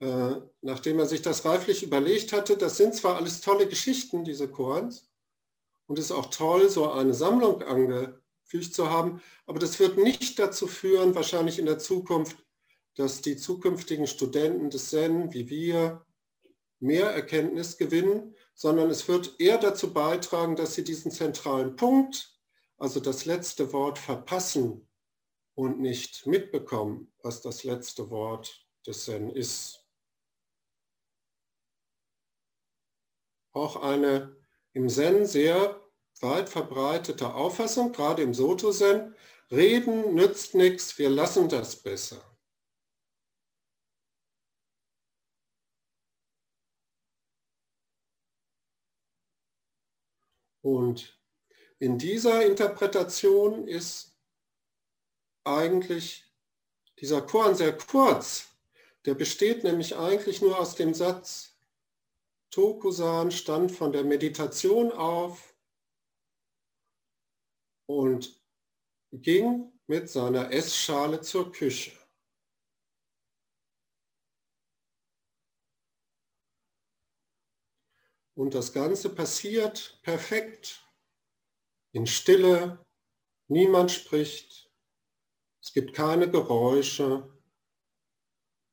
äh, 0.00 0.34
nachdem 0.60 0.98
er 0.98 1.06
sich 1.06 1.22
das 1.22 1.46
reiflich 1.46 1.82
überlegt 1.82 2.34
hatte, 2.34 2.58
das 2.58 2.76
sind 2.76 2.94
zwar 2.94 3.16
alles 3.16 3.40
tolle 3.40 3.66
Geschichten, 3.66 4.22
diese 4.22 4.50
Korans, 4.50 5.13
und 5.86 5.98
es 5.98 6.06
ist 6.06 6.12
auch 6.12 6.30
toll, 6.30 6.68
so 6.68 6.90
eine 6.90 7.14
Sammlung 7.14 7.62
angefügt 7.62 8.74
zu 8.74 8.90
haben, 8.90 9.20
aber 9.46 9.58
das 9.58 9.78
wird 9.78 9.98
nicht 9.98 10.38
dazu 10.38 10.66
führen, 10.66 11.14
wahrscheinlich 11.14 11.58
in 11.58 11.66
der 11.66 11.78
Zukunft, 11.78 12.36
dass 12.94 13.22
die 13.22 13.36
zukünftigen 13.36 14.06
Studenten 14.06 14.70
des 14.70 14.90
Zen, 14.90 15.32
wie 15.32 15.48
wir, 15.48 16.04
mehr 16.80 17.10
Erkenntnis 17.10 17.76
gewinnen, 17.76 18.34
sondern 18.54 18.90
es 18.90 19.08
wird 19.08 19.40
eher 19.40 19.58
dazu 19.58 19.92
beitragen, 19.92 20.54
dass 20.54 20.74
sie 20.74 20.84
diesen 20.84 21.10
zentralen 21.10 21.76
Punkt, 21.76 22.38
also 22.76 23.00
das 23.00 23.24
letzte 23.24 23.72
Wort 23.72 23.98
verpassen 23.98 24.88
und 25.54 25.80
nicht 25.80 26.26
mitbekommen, 26.26 27.12
was 27.22 27.40
das 27.40 27.64
letzte 27.64 28.10
Wort 28.10 28.66
des 28.86 29.04
Zen 29.04 29.30
ist. 29.30 29.86
Auch 33.52 33.76
eine 33.76 34.36
im 34.74 34.88
Zen 34.88 35.24
sehr 35.26 35.80
weit 36.20 36.48
verbreitete 36.48 37.32
Auffassung, 37.34 37.92
gerade 37.92 38.22
im 38.22 38.34
Soto-Zen, 38.34 39.14
reden 39.50 40.14
nützt 40.14 40.54
nichts, 40.54 40.98
wir 40.98 41.10
lassen 41.10 41.48
das 41.48 41.76
besser. 41.76 42.20
Und 50.62 51.20
in 51.78 51.98
dieser 51.98 52.44
Interpretation 52.46 53.68
ist 53.68 54.18
eigentlich 55.44 56.24
dieser 56.98 57.20
Koran 57.20 57.54
sehr 57.54 57.76
kurz. 57.76 58.48
Der 59.04 59.14
besteht 59.14 59.62
nämlich 59.62 59.94
eigentlich 59.94 60.40
nur 60.40 60.58
aus 60.58 60.74
dem 60.74 60.94
Satz, 60.94 61.53
Tokusan 62.54 63.32
stand 63.32 63.72
von 63.72 63.90
der 63.90 64.04
Meditation 64.04 64.92
auf 64.92 65.56
und 67.86 68.40
ging 69.10 69.72
mit 69.88 70.08
seiner 70.08 70.52
Essschale 70.52 71.20
zur 71.20 71.50
Küche. 71.50 71.98
Und 78.36 78.54
das 78.54 78.72
Ganze 78.72 79.12
passiert 79.12 79.98
perfekt, 80.02 80.88
in 81.90 82.06
Stille, 82.06 82.84
niemand 83.48 83.90
spricht, 83.90 84.72
es 85.60 85.72
gibt 85.72 85.92
keine 85.92 86.30
Geräusche, 86.30 87.36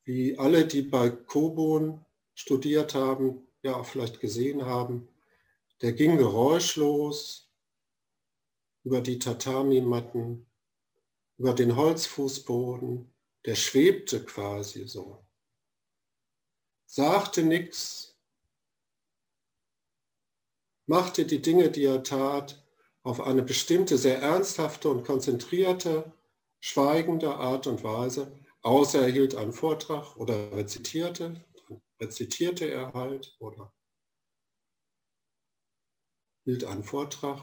wie 0.04 0.38
alle, 0.38 0.68
die 0.68 0.84
bei 0.84 1.10
Kobun 1.10 2.06
studiert 2.36 2.94
haben, 2.94 3.48
ja 3.64 3.76
auch 3.76 3.86
vielleicht 3.86 4.20
gesehen 4.20 4.66
haben. 4.66 5.08
Der 5.82 5.94
ging 5.94 6.18
geräuschlos 6.18 7.52
über 8.84 9.02
die 9.02 9.20
Tatami-Matten, 9.20 10.46
über 11.38 11.54
den 11.54 11.76
Holzfußboden, 11.76 13.14
der 13.46 13.56
schwebte 13.56 14.24
quasi 14.24 14.88
so. 14.88 15.26
Sagte 16.86 17.44
nichts, 17.44 18.16
machte 20.86 21.26
die 21.26 21.42
Dinge, 21.42 21.72
die 21.72 21.86
er 21.86 22.04
tat, 22.04 22.64
auf 23.04 23.22
eine 23.22 23.42
bestimmte, 23.42 23.98
sehr 23.98 24.22
ernsthafte 24.22 24.90
und 24.90 25.04
konzentrierte, 25.06 26.12
schweigende 26.60 27.34
Art 27.36 27.66
und 27.66 27.84
Weise, 27.84 28.32
außer 28.62 29.02
er 29.02 29.12
hielt 29.12 29.36
einen 29.36 29.54
Vortrag 29.54 30.16
oder 30.18 30.52
rezitierte, 30.52 31.44
rezitierte 32.02 32.70
er 32.70 32.94
halt 32.94 33.36
oder 33.40 33.74
hielt 36.44 36.64
einen 36.64 36.84
Vortrag. 36.84 37.40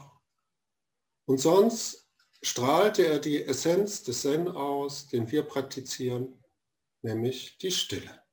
Und 1.25 1.37
sonst 1.37 2.11
strahlte 2.41 3.05
er 3.05 3.19
die 3.19 3.43
Essenz 3.43 4.03
des 4.03 4.21
Zen 4.21 4.47
aus, 4.47 5.07
den 5.07 5.31
wir 5.31 5.43
praktizieren, 5.43 6.43
nämlich 7.01 7.57
die 7.57 7.71
Stille. 7.71 8.23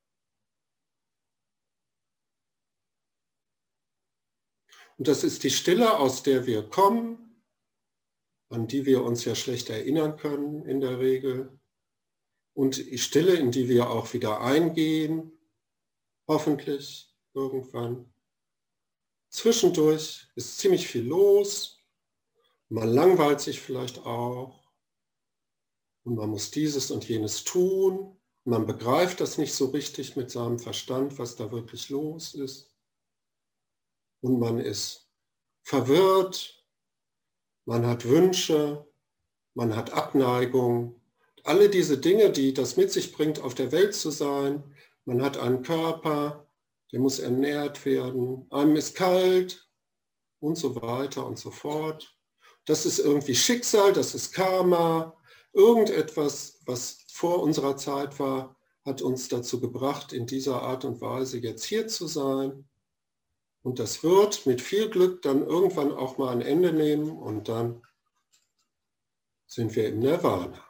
Und 4.99 5.09
das 5.09 5.25
ist 5.25 5.45
die 5.45 5.51
Stille, 5.51 5.99
aus 5.99 6.23
der 6.23 6.47
wir 6.47 6.69
kommen, 6.69 7.45
an 8.49 8.67
die 8.67 8.87
wir 8.87 9.03
uns 9.05 9.25
ja 9.25 9.35
schlecht 9.35 9.69
erinnern 9.69 10.17
können 10.17 10.65
in 10.65 10.81
der 10.81 10.99
Regel. 10.99 11.61
Und 12.55 12.79
die 12.79 12.99
Stille, 12.99 13.35
in 13.35 13.51
die 13.51 13.69
wir 13.69 13.91
auch 13.91 14.15
wieder 14.15 14.41
eingehen, 14.41 15.36
hoffentlich 16.29 17.15
irgendwann. 17.35 18.13
Zwischendurch 19.31 20.29
ist 20.35 20.59
ziemlich 20.59 20.87
viel 20.87 21.05
los. 21.07 21.83
Man 22.69 22.89
langweilt 22.89 23.41
sich 23.41 23.61
vielleicht 23.61 24.05
auch. 24.05 24.65
Und 26.05 26.17
man 26.17 26.31
muss 26.31 26.51
dieses 26.51 26.91
und 26.91 27.09
jenes 27.09 27.45
tun. 27.45 28.17
Man 28.45 28.67
begreift 28.67 29.21
das 29.21 29.39
nicht 29.39 29.55
so 29.55 29.67
richtig 29.67 30.17
mit 30.17 30.31
seinem 30.31 30.59
Verstand, 30.59 31.19
was 31.19 31.37
da 31.37 31.51
wirklich 31.51 31.91
los 31.91 32.35
ist 32.35 32.77
und 34.27 34.39
man 34.39 34.59
ist 34.59 35.09
verwirrt, 35.63 36.65
man 37.65 37.87
hat 37.87 38.05
Wünsche, 38.07 38.87
man 39.55 39.75
hat 39.75 39.93
Abneigung, 39.93 41.01
alle 41.45 41.71
diese 41.71 41.99
Dinge, 41.99 42.31
die 42.31 42.53
das 42.53 42.77
mit 42.77 42.91
sich 42.93 43.13
bringt, 43.13 43.41
auf 43.41 43.55
der 43.55 43.73
Welt 43.73 43.95
zu 43.95 44.11
sein. 44.11 44.65
Man 45.07 45.23
hat 45.23 45.39
einen 45.39 45.63
Körper, 45.63 46.47
der 46.93 47.01
muss 47.01 47.21
ernährt 47.21 47.85
werden, 47.85 48.47
einem 48.51 48.77
ist 48.77 48.97
kalt 48.97 49.69
und 50.41 50.57
so 50.57 50.81
weiter 50.83 51.25
und 51.25 51.39
so 51.39 51.51
fort. 51.51 52.17
Das 52.65 52.85
ist 52.85 52.99
irgendwie 52.99 53.37
Schicksal, 53.37 53.93
das 53.93 54.15
ist 54.17 54.33
Karma, 54.33 55.17
irgendetwas, 55.53 56.61
was 56.67 57.05
vor 57.09 57.41
unserer 57.43 57.77
Zeit 57.77 58.19
war, 58.19 58.57
hat 58.85 59.01
uns 59.01 59.29
dazu 59.29 59.61
gebracht, 59.61 60.13
in 60.13 60.27
dieser 60.27 60.63
Art 60.63 60.85
und 60.85 61.01
Weise 61.01 61.39
jetzt 61.39 61.65
hier 61.65 61.87
zu 61.87 62.09
sein. 62.09 62.69
Und 63.63 63.79
das 63.79 64.03
wird 64.03 64.45
mit 64.47 64.61
viel 64.61 64.91
Glück 64.91 65.23
dann 65.23 65.47
irgendwann 65.47 65.93
auch 65.93 66.19
mal 66.19 66.31
ein 66.31 66.43
Ende 66.43 66.73
nehmen 66.73 67.17
und 67.17 67.49
dann 67.49 67.83
sind 69.47 69.77
wir 69.77 69.89
im 69.89 70.01
Nirvana. 70.01 70.66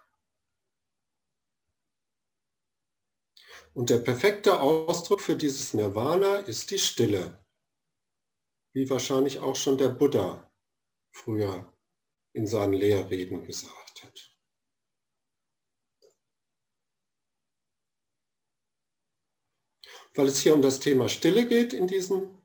Und 3.76 3.90
der 3.90 3.98
perfekte 3.98 4.58
Ausdruck 4.58 5.20
für 5.20 5.36
dieses 5.36 5.74
Nirvana 5.74 6.36
ist 6.38 6.70
die 6.70 6.78
Stille, 6.78 7.44
wie 8.72 8.88
wahrscheinlich 8.88 9.40
auch 9.40 9.54
schon 9.54 9.76
der 9.76 9.90
Buddha 9.90 10.50
früher 11.12 11.70
in 12.32 12.46
seinen 12.46 12.72
Lehrreden 12.72 13.44
gesagt 13.44 14.02
hat. 14.02 14.34
Weil 20.14 20.28
es 20.28 20.40
hier 20.40 20.54
um 20.54 20.62
das 20.62 20.80
Thema 20.80 21.10
Stille 21.10 21.46
geht 21.46 21.74
in 21.74 21.86
diesem 21.86 22.42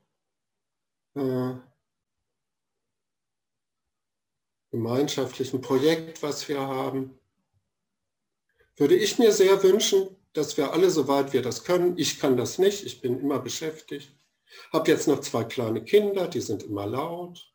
äh, 1.14 1.54
gemeinschaftlichen 4.70 5.62
Projekt, 5.62 6.22
was 6.22 6.46
wir 6.46 6.60
haben, 6.60 7.18
würde 8.76 8.96
ich 8.96 9.18
mir 9.18 9.32
sehr 9.32 9.62
wünschen, 9.62 10.21
dass 10.32 10.56
wir 10.56 10.72
alle, 10.72 10.90
soweit 10.90 11.32
wir 11.32 11.42
das 11.42 11.64
können, 11.64 11.98
ich 11.98 12.18
kann 12.18 12.36
das 12.36 12.58
nicht, 12.58 12.84
ich 12.84 13.00
bin 13.00 13.20
immer 13.20 13.38
beschäftigt, 13.38 14.16
habe 14.72 14.90
jetzt 14.90 15.08
noch 15.08 15.20
zwei 15.20 15.44
kleine 15.44 15.84
Kinder, 15.84 16.28
die 16.28 16.40
sind 16.40 16.62
immer 16.62 16.86
laut. 16.86 17.52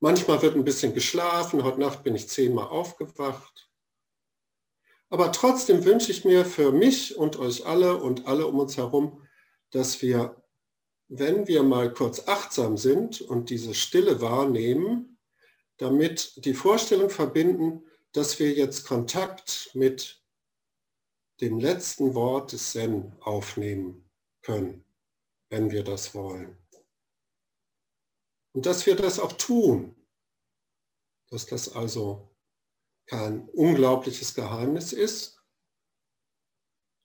Manchmal 0.00 0.42
wird 0.42 0.56
ein 0.56 0.64
bisschen 0.64 0.94
geschlafen, 0.94 1.64
heute 1.64 1.80
Nacht 1.80 2.02
bin 2.02 2.14
ich 2.14 2.28
zehnmal 2.28 2.66
aufgewacht. 2.66 3.70
Aber 5.08 5.32
trotzdem 5.32 5.84
wünsche 5.84 6.10
ich 6.10 6.24
mir 6.24 6.44
für 6.44 6.72
mich 6.72 7.16
und 7.16 7.38
euch 7.38 7.66
alle 7.66 7.96
und 7.96 8.26
alle 8.26 8.46
um 8.46 8.58
uns 8.58 8.76
herum, 8.76 9.22
dass 9.70 10.02
wir 10.02 10.44
wenn 11.08 11.46
wir 11.46 11.62
mal 11.62 11.92
kurz 11.92 12.26
achtsam 12.26 12.76
sind 12.76 13.20
und 13.20 13.50
diese 13.50 13.74
Stille 13.74 14.20
wahrnehmen, 14.20 15.18
damit 15.76 16.44
die 16.44 16.54
Vorstellung 16.54 17.10
verbinden, 17.10 17.84
dass 18.12 18.38
wir 18.38 18.52
jetzt 18.52 18.86
Kontakt 18.86 19.70
mit 19.74 20.22
dem 21.40 21.58
letzten 21.58 22.14
Wort 22.14 22.52
des 22.52 22.72
Zen 22.72 23.16
aufnehmen. 23.20 24.04
können, 24.44 24.84
wenn 25.50 25.70
wir 25.70 25.82
das 25.82 26.14
wollen. 26.14 26.58
Und 28.54 28.66
dass 28.66 28.86
wir 28.86 28.94
das 28.94 29.18
auch 29.18 29.32
tun, 29.32 29.96
dass 31.30 31.46
das 31.46 31.74
also 31.74 32.36
kein 33.06 33.48
unglaubliches 33.50 34.34
Geheimnis 34.34 34.92
ist, 34.92 35.42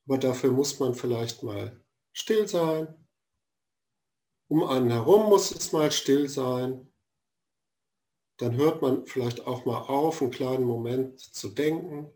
aber 0.05 0.17
dafür 0.17 0.51
muss 0.51 0.79
man 0.79 0.93
vielleicht 0.95 1.43
mal 1.43 1.83
still 2.13 2.47
sein. 2.47 3.07
Um 4.49 4.63
einen 4.63 4.89
herum 4.89 5.29
muss 5.29 5.51
es 5.51 5.71
mal 5.71 5.91
still 5.91 6.27
sein. 6.27 6.91
Dann 8.37 8.55
hört 8.55 8.81
man 8.81 9.05
vielleicht 9.05 9.45
auch 9.45 9.65
mal 9.65 9.81
auf, 9.81 10.21
einen 10.21 10.31
kleinen 10.31 10.63
Moment 10.63 11.19
zu 11.19 11.49
denken. 11.49 12.11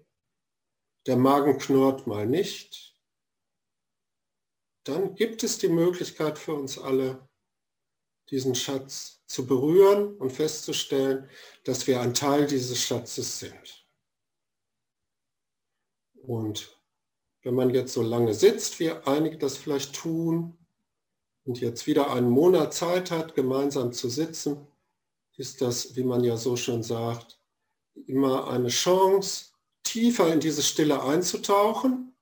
Der 1.05 1.17
Magen 1.17 1.57
knurrt 1.57 2.07
mal 2.07 2.25
nicht. 2.25 2.95
Dann 4.83 5.15
gibt 5.15 5.43
es 5.43 5.57
die 5.57 5.69
Möglichkeit 5.69 6.37
für 6.37 6.53
uns 6.53 6.77
alle, 6.77 7.27
diesen 8.29 8.55
Schatz 8.55 9.21
zu 9.25 9.45
berühren 9.45 10.15
und 10.17 10.31
festzustellen, 10.31 11.29
dass 11.63 11.87
wir 11.87 12.01
ein 12.01 12.13
Teil 12.13 12.47
dieses 12.47 12.81
Schatzes 12.81 13.39
sind. 13.39 13.87
Und 16.13 16.77
wenn 17.41 17.55
man 17.55 17.69
jetzt 17.69 17.93
so 17.93 18.01
lange 18.01 18.33
sitzt, 18.33 18.79
wie 18.79 18.91
einige 18.91 19.37
das 19.37 19.57
vielleicht 19.57 19.93
tun, 19.93 20.57
und 21.45 21.59
jetzt 21.59 21.87
wieder 21.87 22.11
einen 22.11 22.29
Monat 22.29 22.73
Zeit 22.73 23.11
hat, 23.11 23.35
gemeinsam 23.35 23.91
zu 23.91 24.09
sitzen, 24.09 24.67
ist 25.35 25.61
das, 25.61 25.95
wie 25.95 26.03
man 26.03 26.23
ja 26.23 26.37
so 26.37 26.55
schon 26.55 26.83
sagt, 26.83 27.39
immer 28.05 28.47
eine 28.47 28.69
Chance, 28.69 29.52
tiefer 29.83 30.31
in 30.31 30.39
diese 30.39 30.63
Stille 30.63 31.03
einzutauchen. 31.03 32.15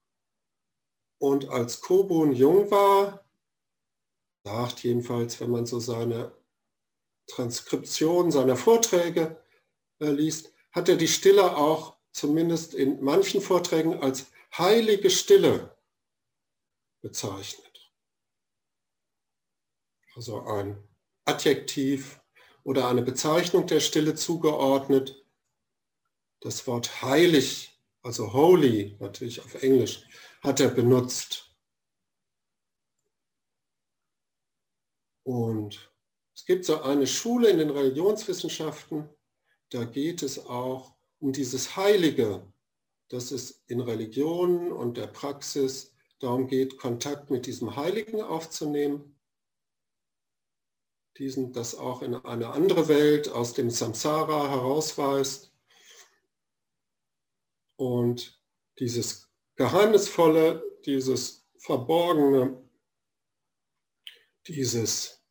Und 1.19 1.49
als 1.49 1.81
Kobun 1.81 2.33
jung 2.33 2.71
war, 2.71 3.23
sagt 4.43 4.83
jedenfalls, 4.83 5.39
wenn 5.39 5.51
man 5.51 5.65
so 5.65 5.79
seine 5.79 6.35
Transkription 7.27 8.31
seiner 8.31 8.57
Vorträge 8.57 9.41
äh, 9.99 10.09
liest, 10.09 10.53
hat 10.71 10.89
er 10.89 10.95
die 10.95 11.07
Stille 11.07 11.55
auch 11.55 11.97
zumindest 12.11 12.73
in 12.73 13.01
manchen 13.03 13.41
Vorträgen 13.41 14.01
als 14.01 14.31
heilige 14.57 15.09
Stille 15.09 15.75
bezeichnet. 17.01 17.91
Also 20.15 20.41
ein 20.41 20.77
Adjektiv 21.25 22.21
oder 22.63 22.87
eine 22.87 23.01
Bezeichnung 23.01 23.67
der 23.67 23.79
Stille 23.79 24.15
zugeordnet. 24.15 25.20
Das 26.41 26.65
Wort 26.65 27.03
heilig, 27.03 27.79
also 28.01 28.33
holy 28.33 28.97
natürlich 28.99 29.39
auf 29.39 29.61
Englisch, 29.61 30.07
hat 30.41 30.59
er 30.59 30.69
benutzt. 30.69 31.55
Und 35.23 35.93
es 36.35 36.45
gibt 36.45 36.65
so 36.65 36.81
eine 36.81 37.05
Schule 37.05 37.49
in 37.49 37.59
den 37.59 37.69
Religionswissenschaften, 37.69 39.07
da 39.69 39.85
geht 39.85 40.23
es 40.23 40.43
auch 40.47 40.95
um 41.19 41.31
dieses 41.31 41.75
Heilige, 41.77 42.51
dass 43.09 43.29
es 43.29 43.63
in 43.67 43.79
Religionen 43.79 44.71
und 44.71 44.97
der 44.97 45.07
Praxis 45.07 45.93
darum 46.19 46.47
geht, 46.47 46.79
Kontakt 46.79 47.29
mit 47.29 47.45
diesem 47.45 47.75
Heiligen 47.75 48.19
aufzunehmen, 48.19 49.19
diesen 51.17 51.53
das 51.53 51.75
auch 51.75 52.01
in 52.01 52.15
eine 52.15 52.49
andere 52.49 52.87
Welt 52.87 53.29
aus 53.29 53.53
dem 53.53 53.69
Samsara 53.69 54.49
herausweist 54.49 55.50
und 57.81 58.39
dieses 58.77 59.27
Geheimnisvolle, 59.55 60.63
dieses 60.85 61.49
Verborgene, 61.57 62.69
dieses 64.45 65.25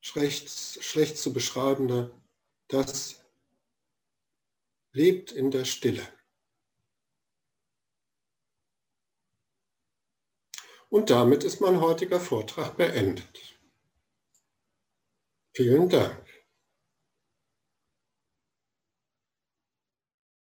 schlecht, 0.00 0.50
schlecht 0.50 1.18
zu 1.18 1.32
beschreibende, 1.32 2.12
das 2.66 3.24
lebt 4.90 5.30
in 5.30 5.52
der 5.52 5.64
Stille. 5.64 6.06
Und 10.88 11.10
damit 11.10 11.44
ist 11.44 11.60
mein 11.60 11.80
heutiger 11.80 12.18
Vortrag 12.18 12.76
beendet. 12.76 13.56
Vielen 15.54 15.88
Dank. 15.88 16.29